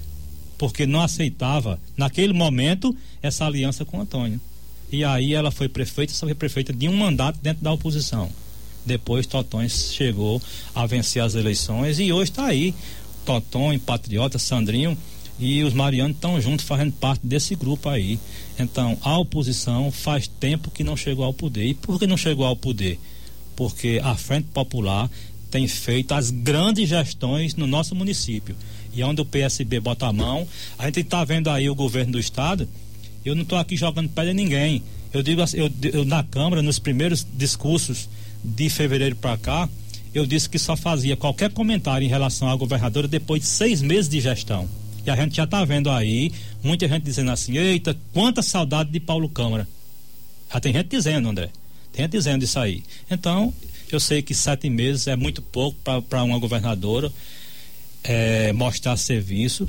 porque 0.56 0.86
não 0.86 1.00
aceitava, 1.00 1.80
naquele 1.96 2.32
momento, 2.32 2.94
essa 3.22 3.46
aliança 3.46 3.84
com 3.84 4.00
Antônio. 4.00 4.40
E 4.90 5.04
aí 5.04 5.34
ela 5.34 5.50
foi 5.50 5.68
prefeita, 5.68 6.12
só 6.12 6.26
foi 6.26 6.34
prefeita 6.34 6.72
de 6.72 6.88
um 6.88 6.96
mandato 6.96 7.38
dentro 7.40 7.62
da 7.62 7.72
oposição. 7.72 8.28
Depois 8.84 9.26
Totões 9.26 9.92
chegou 9.92 10.40
a 10.74 10.86
vencer 10.86 11.22
as 11.22 11.34
eleições 11.34 12.00
e 12.00 12.12
hoje 12.12 12.30
está 12.30 12.46
aí. 12.46 12.74
Totões, 13.24 13.80
Patriota, 13.82 14.38
Sandrinho 14.38 14.96
e 15.38 15.62
os 15.62 15.72
marianos 15.72 16.16
estão 16.16 16.40
juntos 16.40 16.64
fazendo 16.64 16.92
parte 16.92 17.26
desse 17.26 17.54
grupo 17.54 17.88
aí. 17.88 18.18
Então, 18.58 18.98
a 19.02 19.16
oposição 19.18 19.90
faz 19.90 20.26
tempo 20.26 20.70
que 20.70 20.82
não 20.82 20.96
chegou 20.96 21.24
ao 21.24 21.32
poder. 21.32 21.66
E 21.66 21.74
por 21.74 21.98
que 21.98 22.06
não 22.06 22.16
chegou 22.16 22.44
ao 22.44 22.56
poder? 22.56 22.98
Porque 23.54 24.00
a 24.02 24.16
Frente 24.16 24.48
Popular 24.52 25.08
tem 25.50 25.66
feito 25.68 26.12
as 26.12 26.30
grandes 26.30 26.88
gestões 26.88 27.54
no 27.54 27.66
nosso 27.66 27.94
município. 27.94 28.56
E 28.92 29.02
onde 29.02 29.20
o 29.20 29.24
PSB 29.24 29.80
bota 29.80 30.06
a 30.06 30.12
mão, 30.12 30.46
a 30.78 30.86
gente 30.86 31.00
está 31.00 31.24
vendo 31.24 31.48
aí 31.48 31.70
o 31.70 31.74
governo 31.74 32.12
do 32.12 32.18
estado. 32.18 32.68
Eu 33.24 33.34
não 33.34 33.42
estou 33.42 33.58
aqui 33.58 33.76
jogando 33.76 34.08
pedra 34.08 34.32
em 34.32 34.34
ninguém. 34.34 34.82
Eu 35.12 35.22
digo 35.22 35.40
assim, 35.40 35.58
eu, 35.58 35.70
eu 35.92 36.04
na 36.04 36.22
Câmara, 36.22 36.62
nos 36.62 36.78
primeiros 36.78 37.26
discursos 37.34 38.08
de 38.42 38.68
fevereiro 38.68 39.16
para 39.16 39.38
cá, 39.38 39.68
eu 40.12 40.26
disse 40.26 40.48
que 40.48 40.58
só 40.58 40.76
fazia 40.76 41.16
qualquer 41.16 41.50
comentário 41.50 42.04
em 42.04 42.08
relação 42.08 42.48
à 42.50 42.56
governadora 42.56 43.06
depois 43.06 43.42
de 43.42 43.48
seis 43.48 43.80
meses 43.80 44.08
de 44.08 44.20
gestão. 44.20 44.68
E 45.06 45.10
a 45.10 45.16
gente 45.16 45.36
já 45.36 45.44
está 45.44 45.64
vendo 45.64 45.90
aí 45.90 46.32
muita 46.62 46.88
gente 46.88 47.02
dizendo 47.02 47.30
assim: 47.30 47.56
eita, 47.56 47.96
quanta 48.12 48.42
saudade 48.42 48.90
de 48.90 49.00
Paulo 49.00 49.28
Câmara. 49.28 49.66
Já 50.52 50.60
tem 50.60 50.72
gente 50.72 50.88
dizendo, 50.88 51.28
André. 51.28 51.50
Tem 51.92 52.04
gente 52.04 52.12
dizendo 52.12 52.42
isso 52.42 52.58
aí. 52.58 52.82
Então, 53.10 53.52
eu 53.90 54.00
sei 54.00 54.22
que 54.22 54.34
sete 54.34 54.68
meses 54.68 55.06
é 55.06 55.16
muito 55.16 55.42
pouco 55.42 55.78
para 56.08 56.22
uma 56.22 56.38
governadora 56.38 57.12
é, 58.04 58.52
mostrar 58.52 58.96
serviço, 58.96 59.68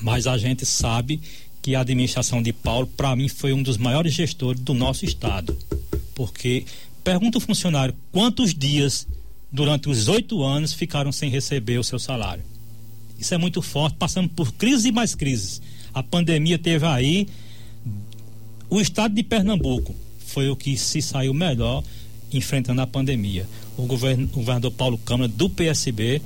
mas 0.00 0.26
a 0.26 0.36
gente 0.38 0.64
sabe 0.64 1.20
que 1.62 1.74
a 1.74 1.80
administração 1.80 2.42
de 2.42 2.52
Paulo, 2.52 2.86
para 2.86 3.14
mim, 3.16 3.28
foi 3.28 3.52
um 3.52 3.62
dos 3.62 3.76
maiores 3.76 4.14
gestores 4.14 4.60
do 4.60 4.72
nosso 4.72 5.04
estado. 5.04 5.56
Porque 6.14 6.64
pergunta 7.02 7.38
o 7.38 7.40
funcionário 7.40 7.94
quantos 8.12 8.54
dias 8.54 9.06
durante 9.50 9.88
os 9.88 10.08
oito 10.08 10.42
anos 10.42 10.72
ficaram 10.72 11.10
sem 11.10 11.30
receber 11.30 11.78
o 11.78 11.84
seu 11.84 11.98
salário. 11.98 12.44
Isso 13.18 13.34
é 13.34 13.38
muito 13.38 13.62
forte, 13.62 13.96
passando 13.96 14.28
por 14.28 14.52
crise 14.52 14.88
e 14.88 14.92
mais 14.92 15.14
crises. 15.14 15.60
A 15.92 16.02
pandemia 16.02 16.58
teve 16.58 16.84
aí. 16.86 17.26
O 18.68 18.80
estado 18.80 19.14
de 19.14 19.22
Pernambuco 19.22 19.94
foi 20.18 20.50
o 20.50 20.56
que 20.56 20.76
se 20.76 21.00
saiu 21.00 21.32
melhor 21.32 21.82
enfrentando 22.32 22.80
a 22.80 22.86
pandemia. 22.86 23.46
O, 23.76 23.84
governador 23.86 24.70
Paulo 24.72 24.98
Câmara, 24.98 25.28
do 25.28 25.48
PSB, 25.48 26.20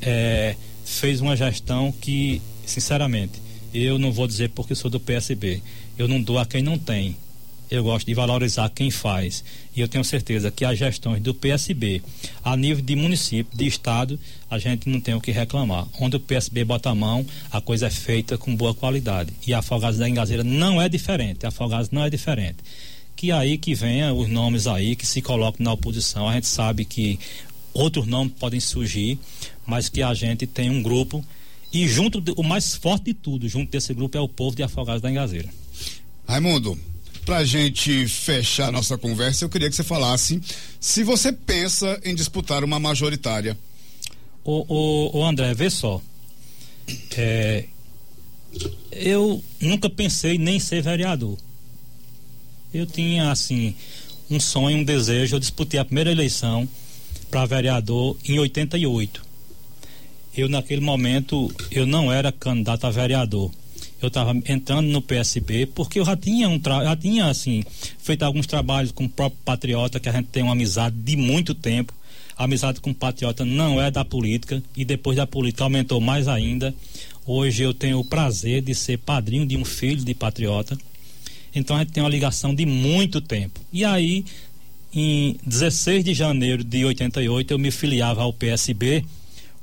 é, 0.00 0.56
fez 0.84 1.20
uma 1.20 1.36
gestão 1.36 1.92
que, 2.00 2.40
sinceramente, 2.64 3.42
eu 3.74 3.98
não 3.98 4.12
vou 4.12 4.26
dizer 4.26 4.50
porque 4.50 4.74
sou 4.74 4.90
do 4.90 5.00
PSB. 5.00 5.62
Eu 5.98 6.08
não 6.08 6.20
dou 6.20 6.38
a 6.38 6.46
quem 6.46 6.62
não 6.62 6.78
tem. 6.78 7.16
Eu 7.70 7.82
gosto 7.82 8.06
de 8.06 8.14
valorizar 8.14 8.68
quem 8.70 8.90
faz. 8.90 9.44
E 9.74 9.80
eu 9.80 9.88
tenho 9.88 10.04
certeza 10.04 10.50
que 10.50 10.64
as 10.64 10.78
gestões 10.78 11.20
do 11.20 11.34
PSB, 11.34 12.02
a 12.44 12.56
nível 12.56 12.82
de 12.82 12.94
município, 12.96 13.56
de 13.56 13.66
estado, 13.66 14.18
a 14.50 14.58
gente 14.58 14.88
não 14.88 15.00
tem 15.00 15.14
o 15.14 15.20
que 15.20 15.30
reclamar. 15.30 15.86
Onde 16.00 16.16
o 16.16 16.20
PSB 16.20 16.64
bota 16.64 16.90
a 16.90 16.94
mão, 16.94 17.26
a 17.50 17.60
coisa 17.60 17.86
é 17.86 17.90
feita 17.90 18.38
com 18.38 18.54
boa 18.54 18.74
qualidade. 18.74 19.32
E 19.46 19.52
a 19.52 19.58
Afogados 19.58 19.98
da 19.98 20.08
Engazeira 20.08 20.44
não 20.44 20.80
é 20.80 20.88
diferente. 20.88 21.44
A 21.44 21.48
Afogados 21.48 21.90
não 21.90 22.04
é 22.04 22.10
diferente. 22.10 22.58
Que 23.14 23.32
aí 23.32 23.58
que 23.58 23.74
venha 23.74 24.12
os 24.12 24.28
nomes 24.28 24.66
aí 24.66 24.94
que 24.94 25.06
se 25.06 25.20
colocam 25.22 25.64
na 25.64 25.72
oposição. 25.72 26.28
A 26.28 26.34
gente 26.34 26.46
sabe 26.46 26.84
que 26.84 27.18
outros 27.72 28.06
nomes 28.06 28.34
podem 28.38 28.60
surgir, 28.60 29.18
mas 29.66 29.88
que 29.88 30.02
a 30.02 30.14
gente 30.14 30.46
tem 30.46 30.70
um 30.70 30.82
grupo 30.82 31.24
e 31.72 31.86
junto, 31.88 32.22
o 32.36 32.42
mais 32.42 32.74
forte 32.74 33.06
de 33.06 33.14
tudo, 33.14 33.48
junto 33.48 33.70
desse 33.70 33.92
grupo 33.92 34.16
é 34.16 34.20
o 34.20 34.28
povo 34.28 34.56
de 34.56 34.62
Afogados 34.62 35.02
da 35.02 35.10
Engazeira. 35.10 35.48
Raimundo, 36.26 36.78
para 37.26 37.38
a 37.38 37.44
gente 37.44 38.06
fechar 38.06 38.70
nossa 38.70 38.96
conversa, 38.96 39.44
eu 39.44 39.48
queria 39.48 39.68
que 39.68 39.74
você 39.74 39.82
falasse 39.82 40.40
se 40.78 41.02
você 41.02 41.32
pensa 41.32 42.00
em 42.04 42.14
disputar 42.14 42.62
uma 42.62 42.78
majoritária. 42.78 43.58
O, 44.44 44.64
o, 44.68 45.18
o 45.18 45.24
André, 45.24 45.52
vê 45.52 45.68
só. 45.68 46.00
É, 47.16 47.64
eu 48.92 49.42
nunca 49.60 49.90
pensei 49.90 50.38
nem 50.38 50.60
ser 50.60 50.80
vereador. 50.80 51.36
Eu 52.72 52.86
tinha, 52.86 53.32
assim, 53.32 53.74
um 54.30 54.38
sonho, 54.38 54.78
um 54.78 54.84
desejo. 54.84 55.34
Eu 55.34 55.40
disputei 55.40 55.80
a 55.80 55.84
primeira 55.84 56.12
eleição 56.12 56.68
para 57.28 57.44
vereador 57.44 58.16
em 58.24 58.38
88. 58.38 59.26
Eu, 60.36 60.48
naquele 60.48 60.80
momento, 60.80 61.52
eu 61.72 61.86
não 61.86 62.12
era 62.12 62.30
candidato 62.30 62.86
a 62.86 62.90
vereador 62.90 63.50
eu 64.00 64.08
estava 64.08 64.32
entrando 64.46 64.86
no 64.88 65.00
PSB 65.00 65.66
porque 65.66 65.98
eu 65.98 66.04
já 66.04 66.16
tinha 66.16 66.48
um 66.48 66.60
já 66.62 66.96
tinha 66.96 67.26
assim 67.26 67.64
feito 67.98 68.22
alguns 68.22 68.46
trabalhos 68.46 68.92
com 68.92 69.04
o 69.04 69.08
próprio 69.08 69.40
patriota 69.44 69.98
que 69.98 70.08
a 70.08 70.12
gente 70.12 70.26
tem 70.26 70.42
uma 70.42 70.52
amizade 70.52 70.96
de 70.96 71.16
muito 71.16 71.54
tempo. 71.54 71.94
A 72.36 72.44
amizade 72.44 72.80
com 72.80 72.90
o 72.90 72.94
patriota 72.94 73.44
não 73.44 73.80
é 73.80 73.90
da 73.90 74.04
política 74.04 74.62
e 74.76 74.84
depois 74.84 75.16
da 75.16 75.26
política 75.26 75.64
aumentou 75.64 76.00
mais 76.00 76.28
ainda. 76.28 76.74
Hoje 77.26 77.62
eu 77.62 77.72
tenho 77.72 77.98
o 77.98 78.04
prazer 78.04 78.60
de 78.60 78.74
ser 78.74 78.98
padrinho 78.98 79.46
de 79.46 79.56
um 79.56 79.64
filho 79.64 80.04
de 80.04 80.14
patriota. 80.14 80.76
Então 81.54 81.74
a 81.74 81.78
gente 81.78 81.92
tem 81.92 82.02
uma 82.02 82.10
ligação 82.10 82.54
de 82.54 82.66
muito 82.66 83.20
tempo. 83.22 83.58
E 83.72 83.84
aí 83.84 84.24
em 84.94 85.36
16 85.46 86.04
de 86.04 86.12
janeiro 86.12 86.62
de 86.62 86.84
88 86.84 87.50
eu 87.50 87.58
me 87.58 87.70
filiava 87.70 88.22
ao 88.22 88.32
PSB 88.32 89.04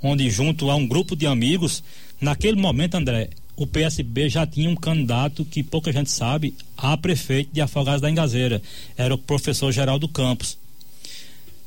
onde 0.02 0.30
junto 0.30 0.70
a 0.70 0.76
um 0.76 0.86
grupo 0.86 1.16
de 1.16 1.26
amigos 1.26 1.84
naquele 2.20 2.60
momento 2.60 2.96
André 2.96 3.30
o 3.56 3.68
PSB 3.68 4.30
já 4.30 4.46
tinha 4.48 4.70
um 4.70 4.76
candidato 4.76 5.46
que 5.46 5.62
pouca 5.62 5.92
gente 5.92 6.10
sabe 6.10 6.56
a 6.76 6.98
prefeito 6.98 7.54
de 7.54 7.62
Afogados 7.62 8.02
da 8.02 8.10
Engazeira. 8.10 8.62
Era 8.98 9.14
o 9.14 9.18
professor 9.18 9.72
Geraldo 9.72 10.08
Campos. 10.08 10.58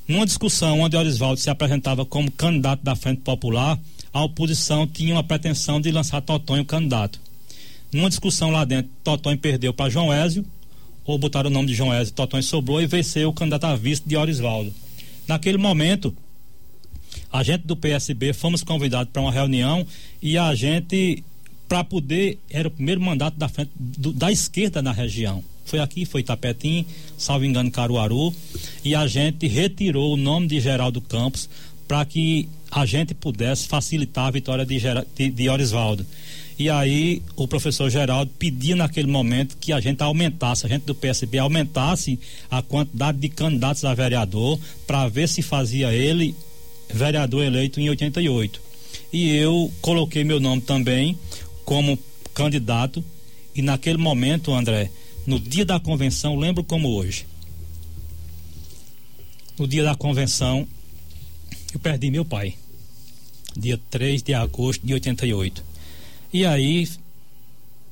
Numa 0.09 0.27
discussão 0.27 0.81
onde 0.81 0.97
Orisvaldo 0.97 1.41
se 1.41 1.51
apresentava 1.51 2.05
como 2.05 2.31
candidato 2.31 2.83
da 2.83 2.95
Frente 2.95 3.23
Popular, 3.23 3.79
a 4.13 4.23
oposição 4.23 4.87
tinha 4.87 5.15
uma 5.15 5.23
pretensão 5.23 5.81
de 5.81 5.91
lançar 5.91 6.21
Totonho 6.21 6.65
candidato. 6.65 7.21
Numa 7.93 8.09
discussão 8.09 8.51
lá 8.51 8.65
dentro, 8.65 8.91
Totonho 9.03 9.39
perdeu 9.39 9.73
para 9.73 9.91
João 9.91 10.13
Ézio, 10.13 10.45
ou 11.05 11.19
botaram 11.19 11.51
o 11.51 11.53
nome 11.53 11.69
de 11.69 11.75
João 11.75 11.93
Ézio, 11.93 12.15
Totonho 12.15 12.43
sobrou 12.43 12.81
e 12.81 12.87
venceu 12.87 13.29
o 13.29 13.33
candidato 13.33 13.65
a 13.65 13.77
vice 13.77 14.03
de 14.05 14.17
Orisvaldo. 14.17 14.73
Naquele 15.27 15.59
momento, 15.59 16.15
a 17.33 17.43
gente 17.43 17.67
do 17.67 17.77
PSB 17.77 18.33
fomos 18.33 18.63
convidados 18.63 19.13
para 19.13 19.23
uma 19.23 19.33
reunião 19.33 19.87
e 20.23 20.39
a 20.39 20.55
gente 20.55 21.23
para 21.69 21.83
poder, 21.85 22.39
era 22.51 22.69
o 22.69 22.71
primeiro 22.71 23.01
mandato 23.01 23.37
da 23.37 23.49
frente 23.49 23.71
do, 23.75 24.13
da 24.13 24.31
esquerda 24.31 24.81
na 24.81 24.93
região. 24.93 25.43
Foi 25.65 25.81
aqui, 25.81 26.05
foi 26.05 26.23
Tapetim, 26.23 26.87
salvo 27.19 27.45
engano, 27.45 27.71
Caruaru, 27.71 28.33
e 28.85 28.95
a 28.95 29.07
gente 29.07 29.49
retirou 29.49 30.15
o 30.15 30.17
nome 30.17 30.47
de 30.47 30.61
Geraldo 30.61 31.01
Campos 31.01 31.49
para 31.89 32.05
que 32.05 32.49
a 32.71 32.87
gente 32.87 33.15
pudesse 33.15 33.67
facilitar 33.67 34.27
a 34.27 34.31
vitória 34.31 34.65
de, 34.65 34.81
de, 35.15 35.31
de 35.31 35.49
Orisvaldo. 35.49 36.07
E 36.59 36.71
aí 36.71 37.23
o 37.35 37.47
professor 37.47 37.91
Geraldo 37.91 38.31
pedia 38.39 38.75
naquele 38.75 39.09
momento 39.09 39.57
que 39.59 39.73
a 39.73 39.81
gente 39.81 40.03
aumentasse, 40.03 40.65
a 40.65 40.69
gente 40.69 40.85
do 40.85 40.95
PSB 40.95 41.39
aumentasse 41.39 42.19
a 42.51 42.63
quantidade 42.63 43.19
de 43.19 43.29
candidatos 43.29 43.85
a 43.85 43.93
vereador 43.93 44.59
para 44.87 45.07
ver 45.09 45.29
se 45.29 45.43
fazia 45.43 45.93
ele 45.93 46.35
vereador 46.93 47.45
eleito 47.45 47.81
em 47.81 47.91
88. 47.91 48.61
E 49.13 49.37
eu 49.37 49.71
coloquei 49.81 50.25
meu 50.25 50.41
nome 50.41 50.63
também 50.63 51.19
como 51.67 51.99
candidato 52.33 53.05
e 53.55 53.61
naquele 53.61 53.99
momento, 53.99 54.55
André, 54.55 54.91
no 55.27 55.39
dia 55.39 55.65
da 55.65 55.81
convenção, 55.81 56.37
lembro 56.37 56.63
como 56.63 56.89
hoje. 56.89 57.27
No 59.59 59.67
dia 59.67 59.83
da 59.83 59.95
convenção, 59.95 60.67
eu 61.75 61.81
perdi 61.81 62.11
meu 62.11 62.25
pai. 62.25 62.55
Dia 63.57 63.81
3 63.91 64.23
de 64.23 64.33
agosto 64.33 64.87
de 64.87 64.95
88. 64.95 65.65
E 66.33 66.47
aí, 66.47 66.89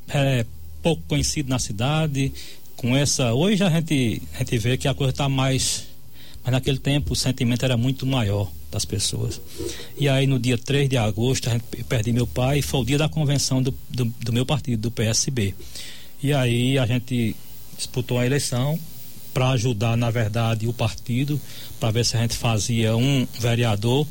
é 0.09 0.47
pouco 0.83 1.03
conhecido 1.09 1.49
na 1.49 1.59
cidade, 1.59 2.33
com 2.77 2.95
essa. 2.95 3.33
Hoje 3.33 3.65
a 3.65 3.71
gente, 3.71 4.23
a 4.35 4.39
gente 4.39 4.59
vê 4.59 4.77
que 4.77 4.87
a 4.87 4.95
coisa 4.95 5.11
está 5.11 5.29
mais. 5.29 5.87
Mas 6.45 6.53
naquele 6.53 6.79
tempo 6.79 7.15
o 7.15 7.17
sentimento 7.17 7.65
era 7.65 7.77
muito 7.77 8.07
maior 8.07 8.51
das 8.75 8.85
pessoas. 8.85 9.41
E 9.97 10.09
aí 10.09 10.27
no 10.27 10.37
dia 10.37 10.59
3 10.59 10.89
de 10.89 10.97
agosto 10.97 11.49
eu 11.49 11.85
perdi 11.85 12.13
meu 12.13 12.27
pai, 12.27 12.61
foi 12.61 12.81
o 12.81 12.85
dia 12.85 12.99
da 12.99 13.09
convenção 13.09 13.63
do, 13.63 13.73
do, 13.89 14.05
do 14.05 14.33
meu 14.33 14.45
partido, 14.45 14.83
do 14.83 14.91
PSB. 14.91 15.55
E 16.21 16.33
aí 16.33 16.77
a 16.77 16.85
gente 16.85 17.37
disputou 17.77 18.19
a 18.19 18.27
eleição 18.27 18.79
para 19.33 19.51
ajudar, 19.51 19.97
na 19.97 20.11
verdade, 20.11 20.67
o 20.67 20.73
partido, 20.73 21.41
para 21.79 21.93
ver 21.93 22.05
se 22.05 22.17
a 22.17 22.21
gente 22.21 22.37
fazia 22.37 22.97
um 22.97 23.27
vereador 23.39 24.07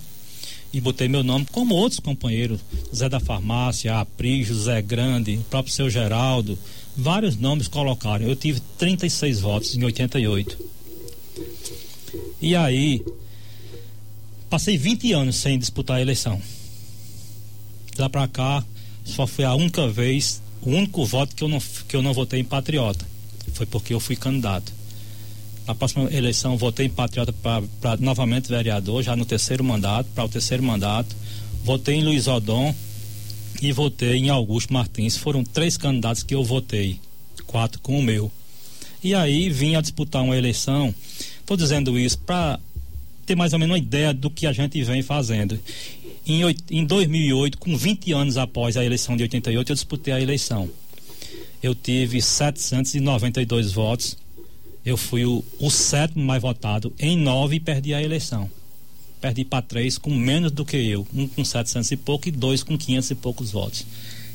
e 0.72 0.80
botei 0.80 1.08
meu 1.08 1.24
nome, 1.24 1.46
como 1.52 1.76
outros 1.76 2.00
companheiros, 2.00 2.60
Zé 2.96 3.10
da 3.10 3.20
Farmácia, 3.20 4.00
Apri, 4.00 4.44
José 4.44 4.82
Grande, 4.82 5.36
o 5.36 5.44
próprio 5.44 5.74
seu 5.74 5.90
Geraldo, 5.90 6.58
vários 6.96 7.36
nomes 7.36 7.68
colocaram. 7.68 8.26
Eu 8.26 8.36
tive 8.36 8.62
36 8.78 9.42
votos 9.42 9.76
em 9.76 9.84
88. 9.84 10.58
E 12.42 12.56
aí, 12.56 13.04
Passei 14.54 14.78
20 14.78 15.14
anos 15.14 15.38
sem 15.38 15.58
disputar 15.58 15.98
a 15.98 16.02
eleição. 16.02 16.40
Lá 17.98 18.08
para 18.08 18.28
cá, 18.28 18.64
só 19.04 19.26
foi 19.26 19.46
a 19.46 19.56
única 19.56 19.88
vez, 19.88 20.44
o 20.62 20.70
único 20.70 21.04
voto 21.08 21.36
que 21.36 21.44
eu 21.44 21.48
não, 21.48 21.60
que 21.88 21.96
eu 21.96 22.04
não 22.04 22.14
votei 22.14 22.40
em 22.40 22.44
patriota. 22.44 23.04
Foi 23.54 23.66
porque 23.66 23.96
eu 23.96 24.00
fui 24.00 24.16
candidato. 24.16 24.72
Na 25.66 25.74
próxima 25.74 26.08
eleição, 26.14 26.56
votei 26.56 26.86
em 26.86 26.90
patriota 26.90 27.34
para 27.34 27.98
novamente 27.98 28.48
vereador, 28.48 29.02
já 29.02 29.16
no 29.16 29.26
terceiro 29.26 29.64
mandato, 29.64 30.08
para 30.14 30.26
o 30.26 30.30
terceiro 30.30 30.62
mandato. 30.62 31.16
Votei 31.64 31.96
em 31.96 32.04
Luiz 32.04 32.28
Odon 32.28 32.76
e 33.60 33.72
votei 33.72 34.18
em 34.18 34.30
Augusto 34.30 34.72
Martins. 34.72 35.18
Foram 35.18 35.44
três 35.44 35.78
candidatos 35.78 36.22
que 36.22 36.36
eu 36.36 36.44
votei, 36.44 37.00
quatro 37.48 37.82
com 37.82 37.98
o 37.98 38.04
meu. 38.04 38.32
E 39.04 39.16
aí 39.16 39.50
vim 39.50 39.74
a 39.74 39.82
disputar 39.82 40.22
uma 40.22 40.38
eleição. 40.38 40.94
Estou 41.40 41.58
dizendo 41.58 41.98
isso 41.98 42.20
para 42.20 42.60
ter 43.26 43.36
mais 43.36 43.54
ou 43.54 43.60
menos 43.60 43.74
uma 43.74 43.78
ideia 43.78 44.14
do 44.14 44.30
que 44.30 44.46
a 44.46 44.54
gente 44.54 44.82
vem 44.84 45.02
fazendo. 45.02 45.60
Em, 46.26 46.42
em 46.70 46.86
2008, 46.86 47.58
com 47.58 47.76
20 47.76 48.12
anos 48.14 48.38
após 48.38 48.78
a 48.78 48.86
eleição 48.86 49.18
de 49.18 49.24
88, 49.24 49.72
eu 49.72 49.76
disputei 49.76 50.14
a 50.14 50.22
eleição. 50.22 50.70
Eu 51.62 51.74
tive 51.74 52.22
792 52.22 53.72
votos. 53.72 54.18
Eu 54.86 54.98
fui 54.98 55.26
o, 55.26 55.44
o 55.60 55.72
sétimo 55.72 56.24
mais 56.26 56.42
votado 56.42 56.94
em 57.00 57.18
nove 57.18 57.60
perdi 57.60 57.94
a 57.94 58.02
eleição. 58.02 58.50
Perdi 59.22 59.46
para 59.46 59.62
três 59.62 59.98
com 59.98 60.14
menos 60.14 60.52
do 60.52 60.66
que 60.66 60.76
eu. 60.76 61.08
Um 61.14 61.28
com 61.28 61.46
700 61.46 61.90
e 61.92 61.98
pouco 61.98 62.28
e 62.28 62.32
dois 62.32 62.64
com 62.64 62.78
500 62.78 63.12
e 63.12 63.16
poucos 63.16 63.52
votos. 63.52 63.86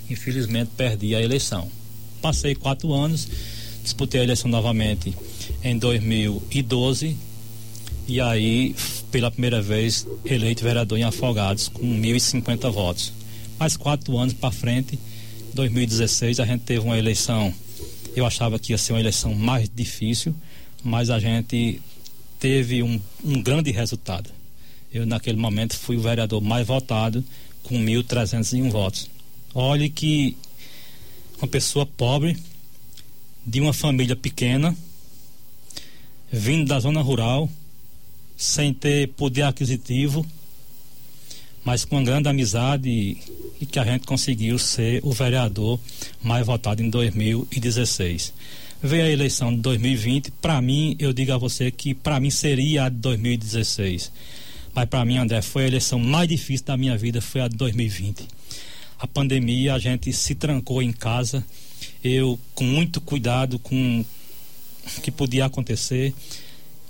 Infelizmente, 0.09 0.71
perdi 0.75 1.15
a 1.15 1.21
eleição. 1.21 1.71
Passei 2.23 2.55
quatro 2.55 2.95
anos, 2.95 3.29
disputei 3.83 4.23
a 4.23 4.25
eleição 4.25 4.51
novamente 4.51 5.15
em 5.63 5.79
2012 5.79 7.28
e 8.09 8.23
aí, 8.23 8.75
pela 9.13 9.31
primeira 9.31 9.61
vez, 9.61 10.07
eleito 10.25 10.65
vereador 10.65 10.99
em 10.99 11.05
Afogados, 11.05 11.69
com 11.69 11.83
1.050 11.83 12.71
votos. 12.71 13.13
Mais 13.59 13.77
quatro 13.77 14.17
anos 14.17 14.33
para 14.33 14.51
frente, 14.51 14.99
2016, 15.53 16.41
a 16.41 16.47
gente 16.47 16.63
teve 16.63 16.81
uma 16.81 16.97
eleição, 16.97 17.53
eu 18.17 18.25
achava 18.25 18.59
que 18.59 18.73
ia 18.73 18.79
ser 18.79 18.95
uma 18.95 19.01
eleição 19.01 19.35
mais 19.35 19.69
difícil, 19.69 20.35
mas 20.83 21.11
a 21.11 21.19
gente 21.19 21.83
teve 22.41 22.83
um, 22.83 22.99
um 23.23 23.43
grande 23.43 23.71
resultado. 23.73 24.31
Eu, 24.91 25.05
naquele 25.05 25.37
momento, 25.37 25.77
fui 25.77 25.99
o 25.99 26.01
vereador 26.01 26.41
mais 26.41 26.67
votado, 26.67 27.23
com 27.63 27.75
1.301 27.79 28.71
votos. 28.71 29.11
Olhe 29.55 29.91
que 29.91 30.35
uma 31.43 31.49
pessoa 31.49 31.85
pobre, 31.85 32.39
de 33.47 33.61
uma 33.61 33.75
família 33.75 34.17
pequena, 34.17 34.75
vindo 36.33 36.67
da 36.67 36.81
zona 36.81 37.03
rural, 37.03 37.51
sem 38.39 38.73
ter 38.73 39.09
poder 39.09 39.43
aquisitivo, 39.43 40.25
mas 41.65 41.85
com 41.85 42.03
grande 42.05 42.29
amizade 42.29 42.89
e, 43.61 43.67
que 43.67 43.81
a 43.81 43.85
gente 43.85 44.07
conseguiu 44.07 44.57
ser 44.61 45.01
o 45.03 45.11
vereador 45.13 45.79
mais 46.23 46.47
votado 46.47 46.81
em 46.81 46.89
2016. 46.89 48.33
veio 48.81 49.05
a 49.05 49.11
eleição 49.11 49.53
de 49.53 49.61
2020, 49.61 50.31
para 50.41 50.63
mim, 50.63 50.95
eu 51.01 51.13
digo 51.13 51.33
a 51.33 51.37
você 51.37 51.69
que 51.73 51.93
para 51.93 52.21
mim 52.21 52.31
seria 52.31 52.85
a 52.85 52.89
de 52.89 52.97
2016. 52.99 54.13
Mas 54.73 54.89
para 54.89 55.05
mim, 55.05 55.19
André, 55.19 55.43
foi 55.43 55.65
a 55.65 55.67
eleição 55.67 55.99
mais 55.99 56.29
difícil 56.29 56.65
da 56.65 56.77
minha 56.77 56.97
vida, 56.97 57.21
foi 57.21 57.41
a 57.41 57.49
de 57.49 57.57
2020. 57.57 58.25
A 59.01 59.07
pandemia, 59.09 59.75
a 59.75 59.79
gente 59.81 60.13
se 60.13 60.37
trancou 60.37 60.81
em 60.81 60.93
casa, 60.93 61.45
eu 62.05 62.39
com 62.55 62.63
muito 62.63 63.01
cuidado 63.01 63.59
com 63.59 64.05
o 64.97 65.01
que 65.01 65.11
podia 65.11 65.47
acontecer. 65.47 66.15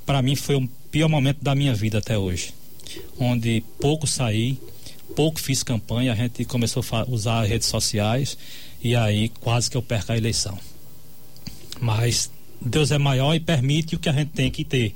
Para 0.04 0.20
mim 0.20 0.37
foi 0.37 0.56
o 0.56 0.68
pior 0.90 1.09
momento 1.09 1.38
da 1.42 1.55
minha 1.55 1.74
vida 1.74 1.98
até 1.98 2.18
hoje, 2.18 2.53
onde 3.18 3.62
pouco 3.81 4.07
saí, 4.07 4.59
pouco 5.14 5.40
fiz 5.40 5.62
campanha, 5.62 6.12
a 6.12 6.16
gente 6.16 6.44
começou 6.44 6.85
a 6.92 7.05
usar 7.09 7.42
as 7.42 7.48
redes 7.48 7.68
sociais 7.68 8.37
e 8.83 8.94
aí 8.94 9.29
quase 9.40 9.70
que 9.70 9.77
eu 9.77 9.83
perco 9.83 10.12
a 10.12 10.16
eleição. 10.16 10.59
Mas 11.81 12.31
Deus 12.61 12.90
é 12.90 12.98
maior 12.98 13.35
e 13.35 13.40
permite 13.40 13.94
o 13.94 13.98
que 13.98 14.09
a 14.09 14.12
gente 14.12 14.31
tem 14.31 14.51
que 14.51 14.64
ter. 14.64 14.94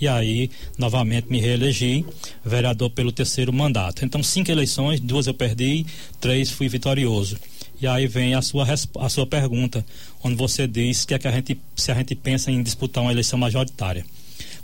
E 0.00 0.08
aí, 0.08 0.50
novamente, 0.76 1.30
me 1.30 1.40
reelegi 1.40 2.04
vereador 2.44 2.90
pelo 2.90 3.12
terceiro 3.12 3.52
mandato. 3.52 4.04
Então, 4.04 4.22
cinco 4.22 4.50
eleições, 4.50 4.98
duas 4.98 5.26
eu 5.26 5.34
perdi, 5.34 5.86
três 6.20 6.50
fui 6.50 6.68
vitorioso. 6.68 7.36
E 7.80 7.86
aí 7.86 8.06
vem 8.06 8.34
a 8.34 8.42
sua, 8.42 8.66
a 9.00 9.08
sua 9.08 9.26
pergunta, 9.26 9.84
onde 10.22 10.36
você 10.36 10.66
diz 10.66 11.04
que, 11.04 11.14
é 11.14 11.18
que 11.18 11.28
a 11.28 11.32
gente, 11.32 11.58
se 11.76 11.90
a 11.92 11.94
gente 11.94 12.14
pensa 12.14 12.50
em 12.50 12.62
disputar 12.62 13.02
uma 13.02 13.12
eleição 13.12 13.38
majoritária. 13.38 14.04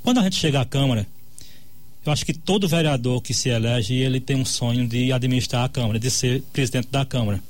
Quando 0.08 0.20
a 0.20 0.22
gente 0.22 0.36
chega 0.36 0.62
à 0.62 0.64
Câmara, 0.64 1.06
eu 2.06 2.10
acho 2.10 2.24
que 2.24 2.32
todo 2.32 2.66
vereador 2.66 3.20
que 3.20 3.34
se 3.34 3.50
elege, 3.50 3.92
ele 3.92 4.18
tem 4.18 4.36
um 4.36 4.44
sonho 4.44 4.88
de 4.88 5.12
administrar 5.12 5.64
a 5.64 5.68
Câmara, 5.68 5.98
de 5.98 6.10
ser 6.10 6.40
presidente 6.50 6.88
da 6.90 7.04
Câmara. 7.04 7.42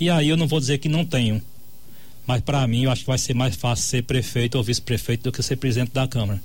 E 0.00 0.08
aí 0.08 0.30
eu 0.30 0.36
não 0.38 0.48
vou 0.48 0.58
dizer 0.58 0.78
que 0.78 0.88
não 0.88 1.04
tenho. 1.04 1.42
Mas 2.26 2.40
para 2.40 2.66
mim 2.66 2.84
eu 2.84 2.90
acho 2.90 3.02
que 3.02 3.06
vai 3.06 3.18
ser 3.18 3.34
mais 3.34 3.54
fácil 3.54 3.84
ser 3.84 4.02
prefeito 4.02 4.54
ou 4.54 4.64
vice-prefeito 4.64 5.24
do 5.24 5.30
que 5.30 5.42
ser 5.42 5.56
presidente 5.56 5.92
da 5.92 6.08
Câmara. 6.08 6.42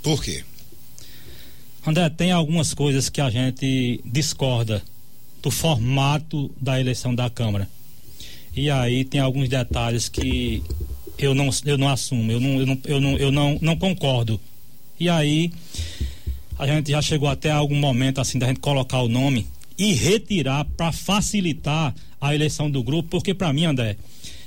Por 0.00 0.22
quê? 0.22 0.44
André, 1.84 2.08
tem 2.10 2.30
algumas 2.30 2.72
coisas 2.72 3.08
que 3.08 3.20
a 3.20 3.30
gente 3.30 4.00
discorda 4.04 4.80
do 5.42 5.50
formato 5.50 6.52
da 6.60 6.78
eleição 6.78 7.12
da 7.12 7.28
Câmara. 7.28 7.68
E 8.54 8.70
aí 8.70 9.04
tem 9.04 9.20
alguns 9.20 9.48
detalhes 9.48 10.08
que 10.08 10.62
eu 11.26 11.34
não, 11.34 11.50
eu 11.64 11.78
não 11.78 11.88
assumo, 11.88 12.30
eu 12.30 12.40
não, 12.40 12.60
eu 12.60 12.66
não, 12.66 12.78
eu 12.84 13.00
não, 13.00 13.18
eu 13.18 13.32
não, 13.32 13.58
não 13.60 13.76
concordo. 13.76 14.40
E 14.98 15.08
aí 15.08 15.52
a 16.58 16.66
gente 16.66 16.90
já 16.90 17.00
chegou 17.00 17.28
até 17.28 17.50
algum 17.50 17.76
momento 17.76 18.20
assim 18.20 18.38
da 18.38 18.46
gente 18.46 18.60
colocar 18.60 19.00
o 19.00 19.08
nome 19.08 19.46
e 19.78 19.94
retirar 19.94 20.64
para 20.76 20.92
facilitar 20.92 21.94
a 22.20 22.34
eleição 22.34 22.70
do 22.70 22.82
grupo, 22.82 23.08
porque 23.08 23.32
para 23.32 23.52
mim, 23.52 23.64
André, 23.64 23.96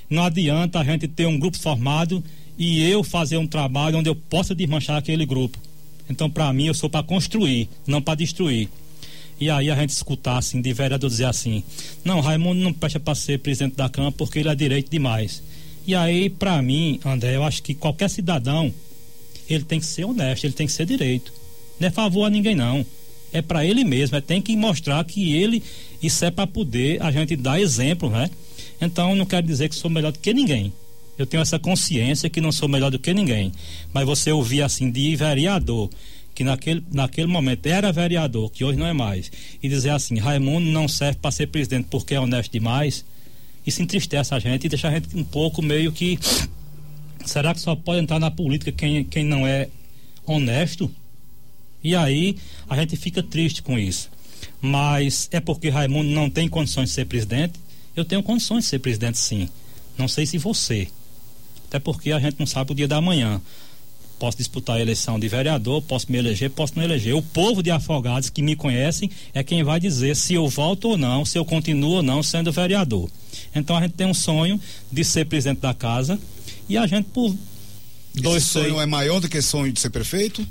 não 0.09 0.23
adianta 0.23 0.79
a 0.79 0.83
gente 0.83 1.07
ter 1.07 1.25
um 1.25 1.39
grupo 1.39 1.57
formado 1.57 2.23
e 2.57 2.83
eu 2.83 3.03
fazer 3.03 3.37
um 3.37 3.47
trabalho 3.47 3.97
onde 3.97 4.09
eu 4.09 4.15
possa 4.15 4.53
desmanchar 4.53 4.97
aquele 4.97 5.25
grupo. 5.25 5.57
Então, 6.07 6.29
para 6.29 6.53
mim, 6.53 6.67
eu 6.67 6.73
sou 6.73 6.89
para 6.89 7.01
construir, 7.01 7.67
não 7.87 8.01
para 8.01 8.15
destruir. 8.15 8.69
E 9.39 9.49
aí 9.49 9.69
a 9.71 9.75
gente 9.75 9.89
escutar 9.89 10.37
assim, 10.37 10.61
de 10.61 10.71
vereador 10.71 11.09
dizer 11.09 11.25
assim: 11.25 11.63
não, 12.05 12.21
Raimundo 12.21 12.61
não 12.61 12.71
presta 12.71 12.99
para 12.99 13.15
ser 13.15 13.39
presidente 13.39 13.75
da 13.75 13.89
Câmara 13.89 14.13
porque 14.15 14.39
ele 14.39 14.49
é 14.49 14.55
direito 14.55 14.91
demais. 14.91 15.41
E 15.85 15.95
aí, 15.95 16.29
para 16.29 16.61
mim, 16.61 16.99
André, 17.05 17.35
eu 17.35 17.43
acho 17.43 17.61
que 17.61 17.73
qualquer 17.73 18.09
cidadão 18.09 18.73
ele 19.49 19.63
tem 19.63 19.79
que 19.79 19.85
ser 19.85 20.05
honesto, 20.05 20.45
ele 20.45 20.53
tem 20.53 20.67
que 20.67 20.73
ser 20.73 20.85
direito. 20.85 21.33
Não 21.79 21.87
é 21.87 21.91
favor 21.91 22.25
a 22.25 22.29
ninguém, 22.29 22.55
não. 22.55 22.85
É 23.31 23.41
para 23.41 23.65
ele 23.65 23.83
mesmo, 23.83 24.15
é 24.15 24.21
tem 24.21 24.41
que 24.41 24.55
mostrar 24.55 25.03
que 25.03 25.35
ele, 25.35 25.61
isso 26.01 26.23
é 26.23 26.31
para 26.31 26.45
poder 26.45 27.01
a 27.01 27.11
gente 27.11 27.35
dar 27.35 27.59
exemplo, 27.59 28.09
né? 28.09 28.29
Então, 28.79 29.15
não 29.15 29.25
quero 29.25 29.45
dizer 29.45 29.69
que 29.69 29.75
sou 29.75 29.89
melhor 29.89 30.11
do 30.11 30.19
que 30.19 30.33
ninguém. 30.33 30.71
Eu 31.17 31.25
tenho 31.25 31.41
essa 31.41 31.59
consciência 31.59 32.29
que 32.29 32.41
não 32.41 32.51
sou 32.51 32.67
melhor 32.69 32.91
do 32.91 32.99
que 32.99 33.13
ninguém. 33.13 33.51
Mas 33.91 34.05
você 34.05 34.31
ouvir 34.31 34.61
assim 34.61 34.89
de 34.89 35.15
vereador, 35.15 35.89
que 36.33 36.43
naquele, 36.43 36.83
naquele 36.91 37.27
momento 37.27 37.65
era 37.67 37.91
vereador, 37.91 38.49
que 38.51 38.63
hoje 38.63 38.77
não 38.77 38.87
é 38.87 38.93
mais, 38.93 39.31
e 39.61 39.69
dizer 39.69 39.91
assim, 39.91 40.17
Raimundo 40.17 40.71
não 40.71 40.87
serve 40.87 41.19
para 41.19 41.31
ser 41.31 41.47
presidente 41.47 41.87
porque 41.89 42.15
é 42.15 42.19
honesto 42.19 42.51
demais, 42.51 43.05
isso 43.65 43.81
entristece 43.81 44.33
a 44.33 44.39
gente 44.39 44.65
e 44.65 44.69
deixa 44.69 44.87
a 44.87 44.91
gente 44.91 45.15
um 45.15 45.23
pouco 45.23 45.61
meio 45.61 45.91
que. 45.91 46.19
Será 47.25 47.53
que 47.53 47.61
só 47.61 47.75
pode 47.75 48.01
entrar 48.01 48.19
na 48.19 48.29
política 48.29 48.71
quem, 48.71 49.03
quem 49.03 49.23
não 49.23 49.47
é 49.47 49.69
honesto? 50.25 50.91
E 51.83 51.95
aí 51.95 52.37
a 52.69 52.75
gente 52.77 52.95
fica 52.95 53.23
triste 53.23 53.61
com 53.61 53.77
isso. 53.79 54.09
Mas 54.61 55.27
é 55.31 55.39
porque 55.39 55.69
Raimundo 55.69 56.09
não 56.09 56.29
tem 56.29 56.47
condições 56.47 56.89
de 56.89 56.95
ser 56.95 57.05
presidente? 57.05 57.53
Eu 57.95 58.03
tenho 58.03 58.23
condições 58.23 58.63
de 58.63 58.69
ser 58.69 58.79
presidente, 58.79 59.17
sim. 59.17 59.49
Não 59.97 60.07
sei 60.07 60.25
se 60.25 60.37
você. 60.37 60.87
Até 61.67 61.79
porque 61.79 62.11
a 62.11 62.19
gente 62.19 62.39
não 62.39 62.45
sabe 62.45 62.71
o 62.71 62.75
dia 62.75 62.87
da 62.87 63.01
manhã. 63.01 63.41
Posso 64.23 64.37
disputar 64.37 64.77
a 64.77 64.79
eleição 64.79 65.19
de 65.19 65.27
vereador, 65.27 65.81
posso 65.81 66.09
me 66.09 66.17
eleger, 66.17 66.49
posso 66.49 66.77
não 66.77 66.83
eleger. 66.85 67.13
O 67.13 67.21
povo 67.21 67.61
de 67.61 67.69
Afogados 67.69 68.29
que 68.29 68.41
me 68.41 68.55
conhecem 68.55 69.11
é 69.33 69.43
quem 69.43 69.65
vai 69.65 69.81
dizer 69.81 70.15
se 70.15 70.33
eu 70.33 70.47
volto 70.47 70.91
ou 70.91 70.97
não, 70.97 71.25
se 71.25 71.37
eu 71.37 71.43
continuo 71.43 71.95
ou 71.95 72.01
não 72.01 72.23
sendo 72.23 72.49
vereador. 72.49 73.09
Então 73.53 73.75
a 73.75 73.81
gente 73.81 73.95
tem 73.95 74.07
um 74.07 74.13
sonho 74.13 74.57
de 74.89 75.03
ser 75.03 75.25
presidente 75.25 75.59
da 75.59 75.73
casa 75.73 76.17
e 76.69 76.77
a 76.77 76.87
gente 76.87 77.09
por 77.09 77.35
dois 78.15 78.43
Esse 78.43 78.53
sonho 78.53 78.79
é 78.79 78.85
maior 78.85 79.19
do 79.19 79.27
que 79.27 79.41
sonho 79.41 79.73
de 79.73 79.79
ser 79.81 79.89
prefeito? 79.89 80.47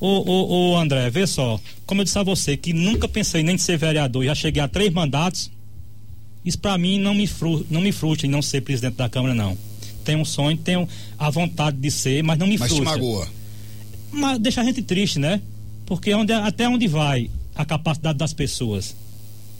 Ô, 0.00 0.06
ô, 0.06 0.70
ô, 0.70 0.78
André, 0.78 1.10
vê 1.10 1.26
só, 1.26 1.60
como 1.84 2.00
eu 2.00 2.06
disse 2.06 2.18
a 2.18 2.22
você, 2.22 2.56
que 2.56 2.72
nunca 2.72 3.06
pensei 3.06 3.42
nem 3.42 3.54
de 3.54 3.60
ser 3.60 3.76
vereador, 3.76 4.24
já 4.24 4.34
cheguei 4.34 4.62
a 4.62 4.66
três 4.66 4.90
mandatos, 4.90 5.50
isso 6.42 6.58
para 6.58 6.78
mim 6.78 6.98
não 6.98 7.12
me, 7.12 7.26
fru, 7.26 7.66
não 7.68 7.82
me 7.82 7.92
frustra 7.92 8.26
em 8.26 8.30
não 8.30 8.40
ser 8.40 8.62
presidente 8.62 8.94
da 8.94 9.10
Câmara, 9.10 9.34
não. 9.34 9.58
Tenho 10.10 10.22
um 10.22 10.24
sonho, 10.24 10.56
tenho 10.56 10.88
a 11.16 11.30
vontade 11.30 11.76
de 11.76 11.88
ser, 11.88 12.20
mas 12.24 12.36
não 12.36 12.48
me 12.48 12.58
mas 12.58 12.68
frustra. 12.68 12.90
Mas 12.90 13.00
magoa. 13.00 13.28
Mas 14.10 14.38
deixa 14.40 14.60
a 14.60 14.64
gente 14.64 14.82
triste, 14.82 15.20
né? 15.20 15.40
Porque 15.86 16.12
onde, 16.12 16.32
até 16.32 16.68
onde 16.68 16.88
vai 16.88 17.30
a 17.54 17.64
capacidade 17.64 18.18
das 18.18 18.32
pessoas? 18.32 18.96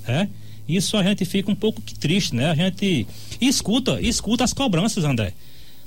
É? 0.09 0.27
Isso 0.69 0.97
a 0.97 1.05
gente 1.05 1.25
fica 1.25 1.53
um 1.53 1.55
pouco 1.55 1.81
triste, 2.01 2.35
né? 2.35 2.51
A 2.51 2.55
gente 2.57 3.07
escuta, 3.41 4.01
escuta 4.01 4.43
as 4.43 4.53
cobranças, 4.53 5.05
André. 5.05 5.35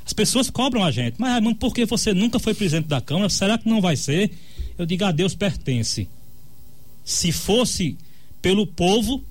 As 0.05 0.13
pessoas 0.13 0.49
cobram 0.49 0.81
a 0.81 0.91
gente. 0.91 1.15
Mas, 1.17 1.31
Raimundo, 1.31 1.57
por 1.57 1.73
que 1.73 1.85
você 1.85 2.13
nunca 2.13 2.39
foi 2.39 2.53
presidente 2.53 2.87
da 2.87 3.01
Câmara? 3.01 3.27
Será 3.27 3.57
que 3.57 3.67
não 3.67 3.81
vai 3.81 3.97
ser? 3.97 4.31
Eu 4.77 4.85
digo, 4.85 5.03
a 5.03 5.11
Deus 5.11 5.35
pertence. 5.35 6.07
Se 7.03 7.33
fosse 7.33 7.97
pelo 8.41 8.65
povo, 8.65 9.21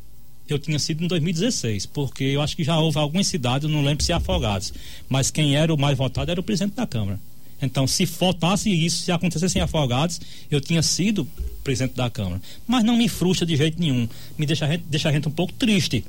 eu 0.49 0.59
tinha 0.59 0.79
sido 0.79 1.05
em 1.05 1.07
2016, 1.07 1.87
porque 1.87 2.25
eu 2.25 2.43
acho 2.43 2.57
que 2.57 2.65
já 2.65 2.79
houve 2.79 2.99
algumas 2.99 3.27
cidades, 3.27 3.71
não 3.71 3.83
lembro 3.83 4.05
se 4.05 4.13
Afogados, 4.13 4.73
mas 5.09 5.31
quem 5.31 5.57
era 5.57 5.73
o 5.73 5.79
mais 5.79 5.97
votado 5.97 6.31
era 6.31 6.41
o 6.41 6.43
presidente 6.43 6.75
da 6.75 6.87
Câmara. 6.87 7.19
Então, 7.61 7.87
se 7.87 8.07
faltasse 8.07 8.69
isso, 8.71 9.05
se 9.05 9.13
acontecesse 9.13 9.57
em 9.59 9.63
Afogados, 9.63 10.21
eu 10.51 10.61
tinha 10.61 10.83
sido 10.83 11.27
presidente 11.63 11.95
da 11.95 12.11
Câmara. 12.11 12.43
Mas 12.67 12.83
não 12.83 12.97
me 12.97 13.09
frustra 13.09 13.47
de 13.47 13.57
jeito 13.57 13.81
nenhum. 13.81 14.09
Me 14.37 14.45
deixa 14.45 14.67
a 14.67 14.69
gente, 14.69 14.85
deixa 14.89 15.09
a 15.09 15.13
gente 15.13 15.29
um 15.29 15.31
pouco 15.33 15.53
triste, 15.53 16.05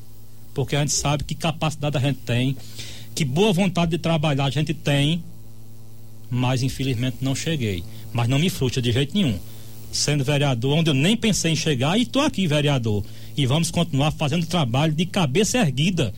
porque 0.54 0.76
a 0.76 0.80
gente 0.80 0.94
sabe 0.94 1.24
que 1.24 1.36
capacidade 1.36 1.96
a 1.96 2.00
gente 2.00 2.20
tem 2.26 2.58
que 3.14 3.24
boa 3.24 3.54
vontade 3.54 3.92
de 3.92 3.98
trabalhar 3.98 4.46
a 4.46 4.50
gente 4.50 4.74
tem, 4.74 5.24
mas 6.30 6.64
infelizmente 6.64 7.18
não 7.22 7.36
cheguei. 7.36 7.84
Mas 8.12 8.28
não 8.28 8.40
me 8.40 8.50
frustra 8.50 8.82
de 8.82 8.92
jeito 8.92 9.14
nenhum. 9.14 9.38
Sendo 9.94 10.24
vereador, 10.24 10.78
onde 10.78 10.90
eu 10.90 10.94
nem 10.94 11.16
pensei 11.16 11.52
em 11.52 11.56
chegar, 11.56 11.98
e 11.98 12.02
estou 12.02 12.22
aqui, 12.22 12.48
vereador. 12.48 13.06
E 13.38 13.46
vamos 13.46 13.72
continuar 13.72 14.12
fazendo 14.12 14.46
trabalho 14.46 14.94
de 14.94 15.06
cabeça 15.06 15.60
erguida 15.60 16.14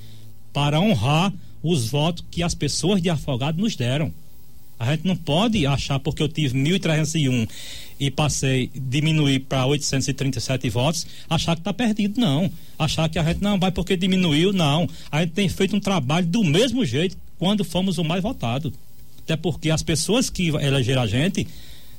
para 0.54 0.80
honrar 0.80 1.34
os 1.62 1.88
votos 1.90 2.24
que 2.32 2.42
as 2.42 2.56
pessoas 2.56 3.02
de 3.02 3.10
Afogado 3.10 3.62
nos 3.62 3.76
deram. 3.76 4.14
A 4.80 4.92
gente 4.92 5.06
não 5.06 5.16
pode 5.16 5.66
achar 5.66 6.00
porque 6.00 6.24
eu 6.24 6.28
tive 6.28 6.58
1.301 6.58 7.48
e 8.00 8.12
passei, 8.12 8.70
diminuir 8.74 9.40
para 9.40 9.66
837 9.66 10.70
votos, 10.70 11.08
achar 11.30 11.56
que 11.56 11.62
está 11.62 11.74
perdido, 11.74 12.20
não. 12.20 12.52
Achar 12.78 13.08
que 13.10 13.18
a 13.18 13.24
gente 13.24 13.42
não 13.42 13.58
vai 13.58 13.72
porque 13.72 13.96
diminuiu, 13.96 14.52
não. 14.52 14.88
A 15.10 15.22
gente 15.22 15.32
tem 15.32 15.48
feito 15.48 15.76
um 15.76 15.80
trabalho 15.80 16.28
do 16.28 16.44
mesmo 16.44 16.86
jeito 16.86 17.18
quando 17.40 17.64
fomos 17.64 17.98
o 17.98 18.04
mais 18.04 18.22
votado. 18.22 18.74
Até 19.20 19.36
porque 19.36 19.70
as 19.70 19.82
pessoas 19.82 20.30
que 20.30 20.50
elegeram 20.50 21.02
a 21.02 21.08
gente, 21.08 21.48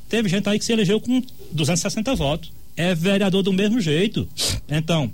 teve 0.09 0.29
gente 0.29 0.49
aí 0.49 0.59
que 0.59 0.65
se 0.65 0.73
elegeu 0.73 1.01
com 1.01 1.23
260 1.53 2.15
votos. 2.15 2.53
É 2.77 2.95
vereador 2.95 3.43
do 3.43 3.53
mesmo 3.53 3.81
jeito. 3.81 4.29
Então, 4.69 5.11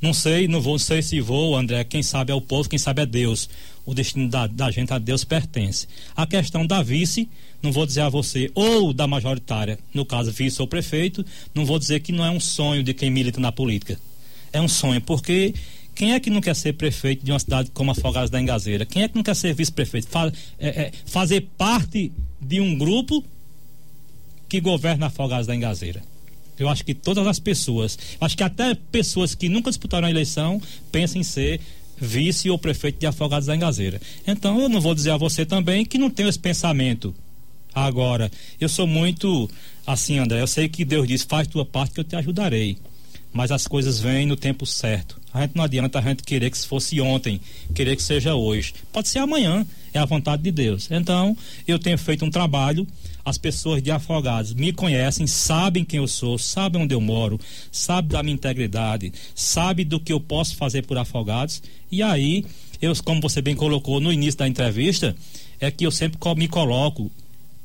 não 0.00 0.12
sei, 0.12 0.48
não 0.48 0.60
vou, 0.60 0.78
sei 0.78 1.00
se 1.00 1.20
vou, 1.20 1.56
André. 1.56 1.84
Quem 1.84 2.02
sabe 2.02 2.32
é 2.32 2.34
o 2.34 2.40
povo, 2.40 2.68
quem 2.68 2.78
sabe 2.78 3.02
é 3.02 3.06
Deus 3.06 3.48
o 3.84 3.94
destino 3.94 4.28
da, 4.28 4.46
da 4.46 4.70
gente 4.70 4.92
a 4.92 4.98
Deus 4.98 5.24
pertence. 5.24 5.86
A 6.14 6.26
questão 6.26 6.66
da 6.66 6.82
vice, 6.82 7.28
não 7.60 7.72
vou 7.72 7.86
dizer 7.86 8.02
a 8.02 8.08
você, 8.08 8.50
ou 8.54 8.92
da 8.92 9.06
majoritária, 9.06 9.78
no 9.92 10.04
caso 10.04 10.30
vice 10.30 10.60
ou 10.60 10.68
prefeito, 10.68 11.24
não 11.54 11.64
vou 11.64 11.78
dizer 11.78 12.00
que 12.00 12.12
não 12.12 12.24
é 12.24 12.30
um 12.30 12.40
sonho 12.40 12.82
de 12.82 12.94
quem 12.94 13.10
milita 13.10 13.40
na 13.40 13.52
política. 13.52 13.98
É 14.52 14.60
um 14.60 14.68
sonho, 14.68 15.00
porque 15.00 15.54
quem 15.94 16.12
é 16.12 16.20
que 16.20 16.30
não 16.30 16.40
quer 16.40 16.54
ser 16.54 16.74
prefeito 16.74 17.24
de 17.24 17.32
uma 17.32 17.38
cidade 17.38 17.70
como 17.72 17.90
Afogados 17.90 18.30
da 18.30 18.40
Engazeira? 18.40 18.86
Quem 18.86 19.02
é 19.02 19.08
que 19.08 19.16
não 19.16 19.22
quer 19.22 19.34
ser 19.34 19.54
vice-prefeito? 19.54 20.08
É, 20.58 20.68
é, 20.68 20.92
fazer 21.06 21.48
parte 21.56 22.12
de 22.40 22.60
um 22.60 22.76
grupo 22.76 23.24
que 24.52 24.60
governa 24.60 25.06
Afogados 25.06 25.46
da 25.46 25.56
Engazeira. 25.56 26.02
Eu 26.58 26.68
acho 26.68 26.84
que 26.84 26.92
todas 26.92 27.26
as 27.26 27.38
pessoas, 27.38 27.98
acho 28.20 28.36
que 28.36 28.42
até 28.42 28.74
pessoas 28.74 29.34
que 29.34 29.48
nunca 29.48 29.70
disputaram 29.70 30.06
a 30.06 30.10
eleição 30.10 30.60
pensam 30.90 31.22
em 31.22 31.24
ser 31.24 31.58
vice 31.96 32.50
ou 32.50 32.58
prefeito 32.58 33.00
de 33.00 33.06
Afogados 33.06 33.46
da 33.46 33.56
Engazeira. 33.56 33.98
Então 34.26 34.60
eu 34.60 34.68
não 34.68 34.78
vou 34.78 34.94
dizer 34.94 35.12
a 35.12 35.16
você 35.16 35.46
também 35.46 35.86
que 35.86 35.96
não 35.96 36.10
tenho 36.10 36.28
esse 36.28 36.38
pensamento. 36.38 37.14
Agora, 37.74 38.30
eu 38.60 38.68
sou 38.68 38.86
muito 38.86 39.48
assim, 39.86 40.18
André, 40.18 40.42
eu 40.42 40.46
sei 40.46 40.68
que 40.68 40.84
Deus 40.84 41.08
diz, 41.08 41.22
faz 41.22 41.48
tua 41.48 41.64
parte 41.64 41.94
que 41.94 42.00
eu 42.00 42.04
te 42.04 42.14
ajudarei. 42.14 42.76
Mas 43.32 43.50
as 43.50 43.66
coisas 43.66 44.00
vêm 44.00 44.26
no 44.26 44.36
tempo 44.36 44.66
certo. 44.66 45.18
A 45.32 45.40
gente 45.40 45.56
não 45.56 45.64
adianta 45.64 45.98
a 45.98 46.02
gente 46.02 46.22
querer 46.22 46.50
que 46.50 46.58
se 46.58 46.66
fosse 46.66 47.00
ontem, 47.00 47.40
querer 47.74 47.96
que 47.96 48.02
seja 48.02 48.34
hoje. 48.34 48.74
Pode 48.92 49.08
ser 49.08 49.20
amanhã, 49.20 49.66
é 49.94 49.98
a 49.98 50.04
vontade 50.04 50.42
de 50.42 50.52
Deus. 50.52 50.90
Então, 50.90 51.34
eu 51.66 51.78
tenho 51.78 51.96
feito 51.96 52.22
um 52.22 52.30
trabalho 52.30 52.86
as 53.24 53.38
pessoas 53.38 53.82
de 53.82 53.90
Afogados 53.90 54.52
me 54.52 54.72
conhecem, 54.72 55.26
sabem 55.26 55.84
quem 55.84 55.98
eu 55.98 56.08
sou, 56.08 56.38
sabem 56.38 56.82
onde 56.82 56.94
eu 56.94 57.00
moro, 57.00 57.38
sabem 57.70 58.10
da 58.10 58.22
minha 58.22 58.34
integridade, 58.34 59.12
sabem 59.34 59.86
do 59.86 60.00
que 60.00 60.12
eu 60.12 60.20
posso 60.20 60.56
fazer 60.56 60.84
por 60.86 60.98
Afogados. 60.98 61.62
E 61.90 62.02
aí, 62.02 62.44
eu, 62.80 62.92
como 63.04 63.20
você 63.20 63.40
bem 63.40 63.54
colocou 63.54 64.00
no 64.00 64.12
início 64.12 64.38
da 64.38 64.48
entrevista, 64.48 65.14
é 65.60 65.70
que 65.70 65.86
eu 65.86 65.90
sempre 65.90 66.18
me 66.36 66.48
coloco 66.48 67.10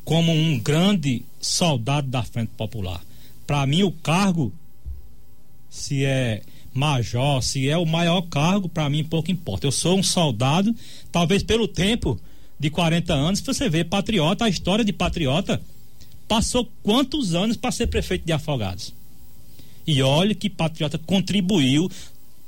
como 0.05 0.31
um 0.31 0.59
grande 0.59 1.23
soldado 1.41 2.07
da 2.07 2.23
Frente 2.23 2.51
Popular. 2.55 3.01
Para 3.45 3.65
mim, 3.65 3.83
o 3.83 3.91
cargo, 3.91 4.53
se 5.69 6.05
é 6.05 6.41
major, 6.73 7.41
se 7.41 7.67
é 7.67 7.77
o 7.77 7.85
maior 7.85 8.21
cargo, 8.21 8.69
para 8.69 8.89
mim 8.89 9.03
pouco 9.03 9.31
importa. 9.31 9.65
Eu 9.65 9.71
sou 9.71 9.97
um 9.97 10.03
soldado, 10.03 10.73
talvez 11.11 11.41
pelo 11.41 11.67
tempo 11.67 12.19
de 12.59 12.69
40 12.69 13.13
anos, 13.13 13.41
você 13.41 13.69
vê 13.69 13.83
patriota, 13.83 14.45
a 14.45 14.49
história 14.49 14.83
de 14.83 14.93
patriota 14.93 15.61
passou 16.27 16.67
quantos 16.83 17.33
anos 17.33 17.55
para 17.55 17.71
ser 17.71 17.87
prefeito 17.87 18.25
de 18.25 18.33
Afogados? 18.33 18.93
E 19.85 20.01
olha 20.01 20.35
que 20.35 20.49
patriota 20.49 20.97
contribuiu 20.97 21.89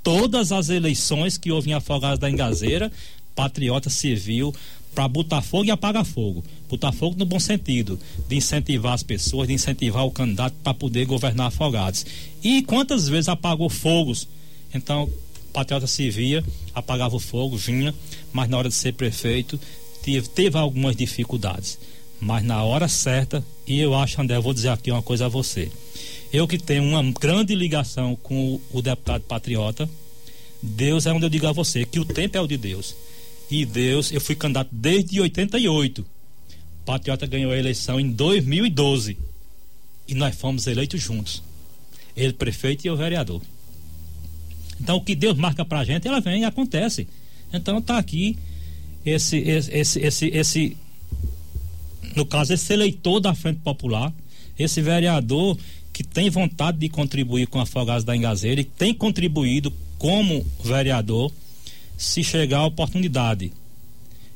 todas 0.03 0.51
as 0.51 0.69
eleições 0.69 1.37
que 1.37 1.51
houve 1.51 1.69
em 1.69 1.73
Afogados 1.73 2.19
da 2.19 2.29
Engazeira, 2.29 2.91
patriota 3.35 3.89
serviu 3.89 4.53
para 4.93 5.07
botar 5.07 5.41
fogo 5.41 5.65
e 5.65 5.71
apagar 5.71 6.03
fogo. 6.03 6.43
Botar 6.67 6.91
fogo 6.91 7.15
no 7.17 7.25
bom 7.25 7.39
sentido, 7.39 7.99
de 8.27 8.35
incentivar 8.35 8.93
as 8.93 9.03
pessoas, 9.03 9.47
de 9.47 9.53
incentivar 9.53 10.05
o 10.05 10.11
candidato 10.11 10.55
para 10.63 10.73
poder 10.73 11.05
governar 11.05 11.47
Afogados. 11.47 12.05
E 12.43 12.61
quantas 12.63 13.07
vezes 13.07 13.29
apagou 13.29 13.69
fogos? 13.69 14.27
Então, 14.73 15.09
patriota 15.53 15.87
servia, 15.87 16.43
apagava 16.73 17.15
o 17.15 17.19
fogo, 17.19 17.55
vinha, 17.55 17.93
mas 18.33 18.49
na 18.49 18.57
hora 18.57 18.69
de 18.69 18.75
ser 18.75 18.93
prefeito, 18.93 19.59
teve, 20.03 20.27
teve 20.27 20.57
algumas 20.57 20.95
dificuldades, 20.95 21.79
mas 22.19 22.43
na 22.43 22.63
hora 22.63 22.87
certa, 22.87 23.43
e 23.65 23.79
eu 23.79 23.95
acho, 23.95 24.21
André, 24.21 24.37
eu 24.37 24.41
vou 24.41 24.53
dizer 24.53 24.69
aqui 24.69 24.91
uma 24.91 25.01
coisa 25.01 25.25
a 25.25 25.29
você. 25.29 25.71
Eu 26.31 26.47
que 26.47 26.57
tenho 26.57 26.83
uma 26.83 27.03
grande 27.11 27.55
ligação 27.55 28.15
com 28.15 28.55
o, 28.55 28.61
o 28.73 28.81
deputado 28.81 29.21
patriota, 29.21 29.89
Deus 30.61 31.05
é 31.05 31.13
onde 31.13 31.25
eu 31.25 31.29
digo 31.29 31.47
a 31.47 31.51
você 31.51 31.85
que 31.85 31.99
o 31.99 32.05
tempo 32.05 32.37
é 32.37 32.41
o 32.41 32.47
de 32.47 32.57
Deus. 32.57 32.95
E 33.49 33.65
Deus, 33.65 34.11
eu 34.11 34.21
fui 34.21 34.35
candidato 34.35 34.69
desde 34.71 35.19
88. 35.19 36.01
O 36.01 36.05
Patriota 36.85 37.25
ganhou 37.25 37.51
a 37.51 37.57
eleição 37.57 37.99
em 37.99 38.11
2012. 38.11 39.17
E 40.07 40.13
nós 40.13 40.35
fomos 40.35 40.67
eleitos 40.67 41.01
juntos. 41.01 41.41
Ele 42.15 42.33
prefeito 42.33 42.85
e 42.85 42.87
eu 42.87 42.97
vereador. 42.97 43.41
Então 44.79 44.97
o 44.97 45.01
que 45.01 45.15
Deus 45.15 45.37
marca 45.37 45.65
pra 45.65 45.83
gente, 45.83 46.07
ela 46.07 46.19
vem 46.19 46.41
e 46.41 46.45
acontece. 46.45 47.07
Então 47.51 47.81
tá 47.81 47.97
aqui 47.97 48.37
esse, 49.05 49.37
esse, 49.37 49.99
esse, 49.99 50.27
esse, 50.27 50.77
no 52.15 52.25
caso, 52.25 52.53
esse 52.53 52.73
eleitor 52.73 53.19
da 53.19 53.33
Frente 53.33 53.59
Popular, 53.59 54.13
esse 54.57 54.81
vereador 54.81 55.57
que 55.93 56.03
tem 56.03 56.29
vontade 56.29 56.77
de 56.77 56.89
contribuir 56.89 57.47
com 57.47 57.59
a 57.59 57.63
Afogados 57.63 58.03
da 58.03 58.15
Engazeira 58.15 58.61
e 58.61 58.63
tem 58.63 58.93
contribuído 58.93 59.73
como 59.97 60.45
vereador, 60.63 61.31
se 61.97 62.23
chegar 62.23 62.59
a 62.59 62.65
oportunidade, 62.65 63.51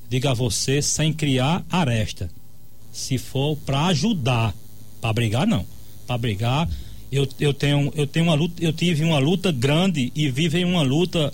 diga 0.09 0.31
a 0.31 0.33
você 0.33 0.81
sem 0.81 1.13
criar 1.13 1.65
aresta. 1.71 2.29
Se 2.91 3.17
for 3.17 3.55
para 3.55 3.85
ajudar, 3.87 4.53
para 4.99 5.13
brigar 5.13 5.47
não. 5.47 5.65
Para 6.05 6.17
brigar, 6.17 6.69
eu, 7.11 7.27
eu 7.39 7.53
tenho 7.53 7.91
eu 7.95 8.05
tenho 8.05 8.25
uma 8.25 8.35
luta, 8.35 8.61
eu 8.61 8.73
tive 8.73 9.03
uma 9.03 9.19
luta 9.19 9.51
grande 9.51 10.11
e 10.13 10.29
vivo 10.29 10.57
em 10.57 10.65
uma 10.65 10.81
luta 10.81 11.33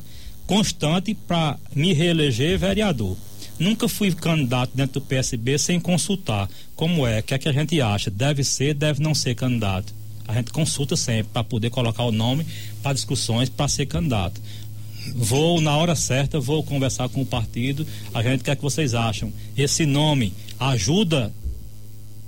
constante 0.49 1.13
para 1.13 1.59
me 1.75 1.93
reeleger 1.93 2.57
vereador. 2.57 3.15
Nunca 3.59 3.87
fui 3.87 4.11
candidato 4.11 4.71
dentro 4.73 4.99
do 4.99 5.05
PSB 5.05 5.59
sem 5.59 5.79
consultar. 5.79 6.49
Como 6.75 7.05
é? 7.05 7.19
O 7.19 7.23
que 7.23 7.35
é 7.35 7.37
que 7.37 7.47
a 7.47 7.51
gente 7.51 7.79
acha? 7.79 8.09
Deve 8.09 8.43
ser, 8.43 8.73
deve 8.73 8.99
não 8.99 9.13
ser 9.13 9.35
candidato. 9.35 9.93
A 10.27 10.33
gente 10.33 10.51
consulta 10.51 10.95
sempre 10.95 11.31
para 11.31 11.43
poder 11.43 11.69
colocar 11.69 12.03
o 12.03 12.11
nome 12.11 12.47
para 12.81 12.93
discussões 12.93 13.47
para 13.47 13.67
ser 13.67 13.85
candidato. 13.85 14.41
Vou 15.13 15.61
na 15.61 15.77
hora 15.77 15.95
certa, 15.95 16.39
vou 16.39 16.63
conversar 16.63 17.09
com 17.09 17.21
o 17.21 17.25
partido. 17.27 17.85
A 18.11 18.23
gente 18.23 18.43
quer 18.43 18.55
que 18.55 18.63
vocês 18.63 18.95
acham. 18.95 19.31
Esse 19.55 19.85
nome 19.85 20.33
ajuda 20.59 21.31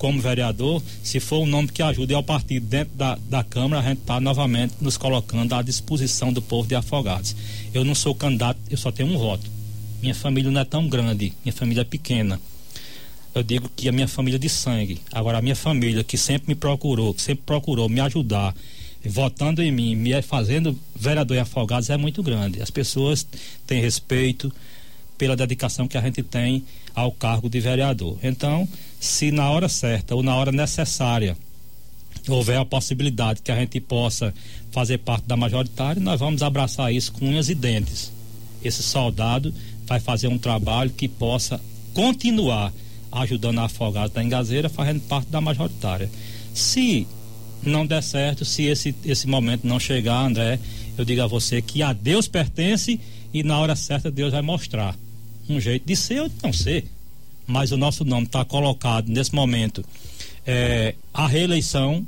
como 0.02 0.20
vereador, 0.20 0.82
se 1.04 1.20
for 1.20 1.42
um 1.42 1.46
nome 1.46 1.68
que 1.68 1.80
ajude 1.80 2.12
ao 2.16 2.24
partido 2.24 2.66
dentro 2.66 2.96
da, 2.96 3.20
da 3.30 3.44
Câmara, 3.44 3.86
a 3.86 3.88
gente 3.88 4.00
está 4.00 4.20
novamente 4.20 4.74
nos 4.82 4.98
colocando 4.98 5.54
à 5.54 5.62
disposição 5.62 6.34
do 6.34 6.42
povo 6.42 6.68
de 6.68 6.74
Afogados. 6.74 7.36
Eu 7.72 7.86
não 7.86 7.94
sou 7.94 8.16
candidato, 8.16 8.60
eu 8.68 8.78
só 8.78 8.92
tenho 8.92 9.14
um 9.14 9.18
voto. 9.20 9.48
Minha 10.02 10.16
família 10.16 10.50
não 10.50 10.60
é 10.60 10.66
tão 10.66 10.90
grande, 10.90 11.34
minha 11.46 11.54
família 11.54 11.82
é 11.82 11.84
pequena. 11.84 12.42
Eu 13.36 13.44
digo 13.44 13.70
que 13.76 13.88
a 13.88 13.92
minha 13.92 14.08
família 14.08 14.38
é 14.38 14.40
de 14.40 14.50
sangue. 14.50 15.00
Agora, 15.12 15.38
a 15.38 15.42
minha 15.42 15.56
família, 15.56 16.04
que 16.04 16.18
sempre 16.18 16.48
me 16.48 16.56
procurou, 16.56 17.14
que 17.14 17.22
sempre 17.22 17.44
procurou 17.46 17.88
me 17.88 18.00
ajudar, 18.00 18.56
votando 19.06 19.62
em 19.62 19.72
mim, 19.72 19.96
me 19.96 20.20
fazendo 20.24 20.76
vereador 20.96 21.38
em 21.38 21.42
Afogados, 21.42 21.92
é 21.92 21.98
muito 21.98 22.24
grande. 22.24 22.60
As 22.60 22.72
pessoas 22.72 23.24
têm 23.68 23.80
respeito 23.80 24.52
pela 25.16 25.36
dedicação 25.36 25.88
que 25.88 25.96
a 25.96 26.02
gente 26.02 26.24
tem 26.24 26.64
ao 26.96 27.12
cargo 27.12 27.48
de 27.48 27.60
vereador. 27.60 28.18
Então, 28.24 28.68
se 29.02 29.32
na 29.32 29.50
hora 29.50 29.68
certa 29.68 30.14
ou 30.14 30.22
na 30.22 30.36
hora 30.36 30.52
necessária 30.52 31.36
houver 32.30 32.60
a 32.60 32.64
possibilidade 32.64 33.42
que 33.42 33.52
a 33.52 33.56
gente 33.56 33.80
possa 33.80 34.32
fazer 34.70 35.00
parte 35.00 35.26
da 35.26 35.36
majoritária, 35.36 36.00
nós 36.00 36.20
vamos 36.20 36.44
abraçar 36.44 36.94
isso 36.94 37.12
com 37.12 37.26
unhas 37.26 37.50
e 37.50 37.56
dentes. 37.56 38.12
Esse 38.64 38.84
soldado 38.84 39.52
vai 39.88 40.00
fazer 40.00 40.28
um 40.28 40.38
trabalho 40.38 40.92
que 40.92 41.08
possa 41.08 41.60
continuar 41.96 42.72
ajudando 43.12 43.58
a 43.58 43.64
Afogados 43.64 44.14
da 44.14 44.24
Engazeira, 44.24 44.70
fazendo 44.70 45.02
parte 45.02 45.32
da 45.32 45.42
majoritária. 45.42 46.08
Se 46.54 47.08
não 47.64 47.88
der 47.88 48.04
certo, 48.04 48.46
se 48.46 48.66
esse, 48.66 48.94
esse 49.04 49.26
momento 49.26 49.66
não 49.66 49.80
chegar, 49.80 50.24
André, 50.24 50.60
eu 50.96 51.04
digo 51.04 51.24
a 51.24 51.28
você 51.28 51.60
que 51.60 51.82
a 51.82 51.92
Deus 51.92 52.28
pertence 52.28 53.00
e 53.34 53.42
na 53.42 53.58
hora 53.58 53.76
certa 53.76 54.12
Deus 54.12 54.32
vai 54.32 54.44
mostrar 54.44 54.96
um 55.50 55.60
jeito 55.60 55.88
de 55.88 55.96
ser 55.96 56.22
ou 56.22 56.30
de 56.30 56.36
não 56.44 56.54
ser 56.54 56.86
mas 57.48 57.72
o 57.72 57.78
nosso 57.78 58.04
nome 58.06 58.26
está 58.26 58.46
colocado 58.46 59.08
nesse 59.10 59.34
momento 59.34 59.84
é, 60.46 60.96
a 61.14 61.28
reeleição, 61.28 62.06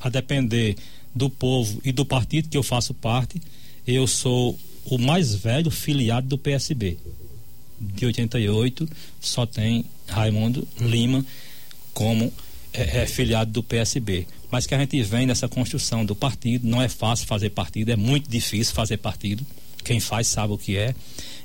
a 0.00 0.08
depender 0.08 0.76
do 1.14 1.30
povo 1.30 1.80
e 1.84 1.92
do 1.92 2.04
partido 2.04 2.48
que 2.48 2.56
eu 2.56 2.62
faço 2.62 2.94
parte, 2.94 3.40
eu 3.86 4.06
sou 4.06 4.58
o 4.86 4.98
mais 4.98 5.34
velho 5.34 5.70
filiado 5.70 6.26
do 6.28 6.38
PSB. 6.38 6.98
De 7.80 8.06
88, 8.06 8.88
só 9.20 9.44
tem 9.46 9.84
Raimundo 10.06 10.66
Lima 10.80 11.24
como 11.92 12.32
é, 12.72 13.02
é, 13.02 13.06
filiado 13.06 13.50
do 13.50 13.62
PSB. 13.62 14.26
Mas 14.50 14.66
que 14.66 14.74
a 14.74 14.78
gente 14.78 15.02
vem 15.02 15.26
nessa 15.26 15.48
construção 15.48 16.04
do 16.04 16.14
partido, 16.14 16.66
não 16.66 16.80
é 16.80 16.88
fácil 16.88 17.26
fazer 17.26 17.50
partido, 17.50 17.90
é 17.90 17.96
muito 17.96 18.28
difícil 18.28 18.74
fazer 18.74 18.98
partido. 18.98 19.44
Quem 19.82 20.00
faz 20.00 20.28
sabe 20.28 20.52
o 20.52 20.58
que 20.58 20.76
é. 20.76 20.94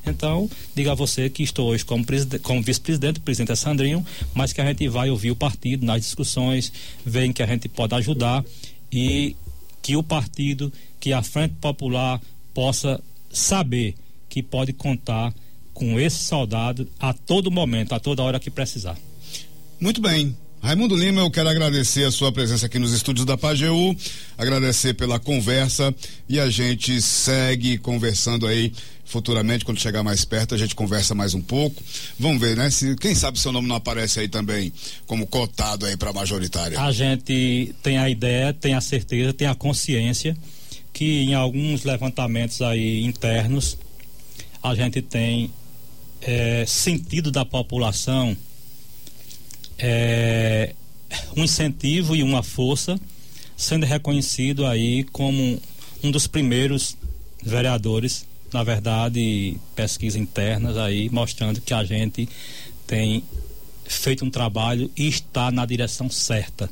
Então, 0.05 0.49
diga 0.75 0.91
a 0.91 0.95
você 0.95 1.29
que 1.29 1.43
estou 1.43 1.69
hoje 1.69 1.85
como, 1.85 2.05
como 2.41 2.61
vice-presidente, 2.61 3.19
presidente 3.19 3.55
Sandrinho, 3.55 4.05
mas 4.33 4.53
que 4.53 4.61
a 4.61 4.65
gente 4.65 4.87
vai 4.87 5.09
ouvir 5.09 5.31
o 5.31 5.35
partido 5.35 5.85
nas 5.85 6.01
discussões, 6.01 6.71
ver 7.05 7.25
em 7.25 7.33
que 7.33 7.43
a 7.43 7.47
gente 7.47 7.67
pode 7.67 7.93
ajudar 7.95 8.43
e 8.91 9.35
que 9.81 9.95
o 9.95 10.03
partido, 10.03 10.71
que 10.99 11.13
a 11.13 11.21
Frente 11.21 11.55
Popular 11.61 12.21
possa 12.53 13.01
saber 13.31 13.95
que 14.27 14.43
pode 14.43 14.73
contar 14.73 15.33
com 15.73 15.99
esse 15.99 16.23
soldado 16.23 16.87
a 16.99 17.13
todo 17.13 17.49
momento, 17.49 17.93
a 17.93 17.99
toda 17.99 18.23
hora 18.23 18.39
que 18.39 18.49
precisar. 18.49 18.97
Muito 19.79 20.01
bem. 20.01 20.35
Raimundo 20.61 20.95
Lima, 20.95 21.21
eu 21.21 21.31
quero 21.31 21.47
agradecer 21.47 22.03
a 22.03 22.11
sua 22.11 22.33
presença 22.33 22.65
aqui 22.65 22.77
nos 22.77 22.91
estúdios 22.91 23.25
da 23.25 23.37
Pageu, 23.37 23.95
agradecer 24.37 24.93
pela 24.93 25.17
conversa 25.17 25.95
e 26.27 26.37
a 26.37 26.49
gente 26.49 27.01
segue 27.01 27.77
conversando 27.77 28.45
aí 28.45 28.73
futuramente, 29.05 29.63
quando 29.65 29.79
chegar 29.79 30.03
mais 30.03 30.25
perto, 30.25 30.53
a 30.53 30.57
gente 30.57 30.75
conversa 30.75 31.15
mais 31.15 31.33
um 31.33 31.41
pouco. 31.41 31.81
Vamos 32.19 32.39
ver, 32.41 32.57
né? 32.57 32.69
Se, 32.69 32.95
quem 32.97 33.15
sabe 33.15 33.39
seu 33.39 33.51
nome 33.51 33.67
não 33.67 33.77
aparece 33.77 34.19
aí 34.19 34.27
também 34.27 34.71
como 35.07 35.25
cotado 35.25 35.85
aí 35.85 35.95
para 35.95 36.11
majoritária. 36.11 36.79
A 36.79 36.91
gente 36.91 37.73
tem 37.81 37.97
a 37.97 38.09
ideia, 38.09 38.53
tem 38.53 38.73
a 38.73 38.81
certeza, 38.81 39.33
tem 39.33 39.47
a 39.47 39.55
consciência 39.55 40.37
que 40.91 41.21
em 41.21 41.33
alguns 41.33 41.85
levantamentos 41.85 42.61
aí 42.61 43.03
internos 43.05 43.77
a 44.61 44.75
gente 44.75 45.01
tem 45.01 45.51
é, 46.21 46.65
sentido 46.67 47.31
da 47.31 47.45
população 47.45 48.35
é, 49.79 50.75
um 51.35 51.43
incentivo 51.43 52.15
e 52.15 52.21
uma 52.21 52.43
força 52.43 52.99
sendo 53.57 53.85
reconhecido 53.85 54.65
aí 54.65 55.03
como 55.05 55.59
um 56.03 56.11
dos 56.11 56.27
primeiros 56.27 56.95
vereadores 57.43 58.27
na 58.53 58.63
verdade, 58.63 59.57
pesquisas 59.75 60.19
internas 60.19 60.77
aí 60.77 61.09
mostrando 61.09 61.61
que 61.61 61.73
a 61.73 61.83
gente 61.83 62.27
tem 62.87 63.23
feito 63.85 64.25
um 64.25 64.29
trabalho 64.29 64.89
e 64.97 65.07
está 65.07 65.51
na 65.51 65.65
direção 65.65 66.09
certa 66.09 66.69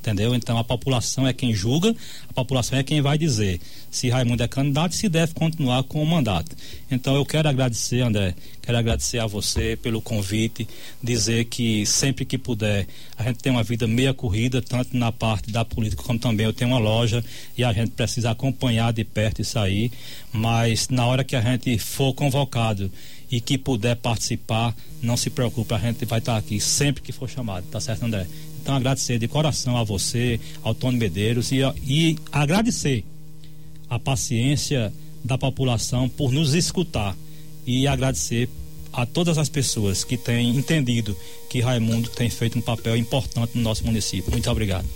entendeu? 0.00 0.34
Então 0.34 0.58
a 0.58 0.64
população 0.64 1.26
é 1.26 1.32
quem 1.32 1.54
julga, 1.54 1.94
a 2.28 2.32
população 2.32 2.78
é 2.78 2.82
quem 2.82 3.00
vai 3.00 3.18
dizer 3.18 3.60
se 3.90 4.08
Raimundo 4.08 4.42
é 4.42 4.48
candidato 4.48 4.92
e 4.92 4.96
se 4.96 5.08
deve 5.08 5.34
continuar 5.34 5.82
com 5.82 6.02
o 6.02 6.06
mandato. 6.06 6.54
Então 6.90 7.14
eu 7.14 7.24
quero 7.24 7.48
agradecer, 7.48 8.00
André, 8.00 8.34
quero 8.62 8.78
agradecer 8.78 9.18
a 9.18 9.26
você 9.26 9.76
pelo 9.76 10.00
convite, 10.00 10.68
dizer 11.02 11.46
que 11.46 11.86
sempre 11.86 12.24
que 12.24 12.36
puder, 12.36 12.86
a 13.16 13.22
gente 13.22 13.38
tem 13.38 13.50
uma 13.50 13.62
vida 13.62 13.86
meia 13.86 14.12
corrida, 14.12 14.60
tanto 14.60 14.96
na 14.96 15.10
parte 15.10 15.50
da 15.50 15.64
política 15.64 16.02
como 16.02 16.18
também 16.18 16.46
eu 16.46 16.52
tenho 16.52 16.70
uma 16.70 16.78
loja 16.78 17.24
e 17.56 17.64
a 17.64 17.72
gente 17.72 17.90
precisa 17.92 18.30
acompanhar 18.30 18.92
de 18.92 19.04
perto 19.04 19.40
isso 19.40 19.58
aí, 19.58 19.90
mas 20.32 20.88
na 20.88 21.06
hora 21.06 21.24
que 21.24 21.36
a 21.36 21.40
gente 21.40 21.78
for 21.78 22.12
convocado 22.12 22.90
e 23.30 23.40
que 23.40 23.58
puder 23.58 23.96
participar, 23.96 24.74
não 25.02 25.16
se 25.16 25.30
preocupe, 25.30 25.74
a 25.74 25.78
gente 25.78 26.04
vai 26.04 26.18
estar 26.18 26.36
aqui 26.36 26.60
sempre 26.60 27.02
que 27.02 27.12
for 27.12 27.28
chamado, 27.28 27.66
tá 27.66 27.80
certo, 27.80 28.04
André? 28.04 28.26
Então, 28.68 28.76
agradecer 28.76 29.18
de 29.18 29.26
coração 29.26 29.78
a 29.78 29.82
você, 29.82 30.38
ao 30.62 30.74
Tony 30.74 30.98
Medeiros, 30.98 31.50
e, 31.52 31.60
e 31.86 32.18
agradecer 32.30 33.02
a 33.88 33.98
paciência 33.98 34.92
da 35.24 35.38
população 35.38 36.06
por 36.06 36.30
nos 36.30 36.52
escutar 36.52 37.16
e 37.66 37.86
agradecer 37.86 38.46
a 38.92 39.06
todas 39.06 39.38
as 39.38 39.48
pessoas 39.48 40.04
que 40.04 40.18
têm 40.18 40.54
entendido 40.54 41.16
que 41.48 41.62
Raimundo 41.62 42.10
tem 42.10 42.28
feito 42.28 42.58
um 42.58 42.60
papel 42.60 42.94
importante 42.94 43.52
no 43.54 43.62
nosso 43.62 43.86
município. 43.86 44.30
Muito 44.30 44.50
obrigado. 44.50 44.86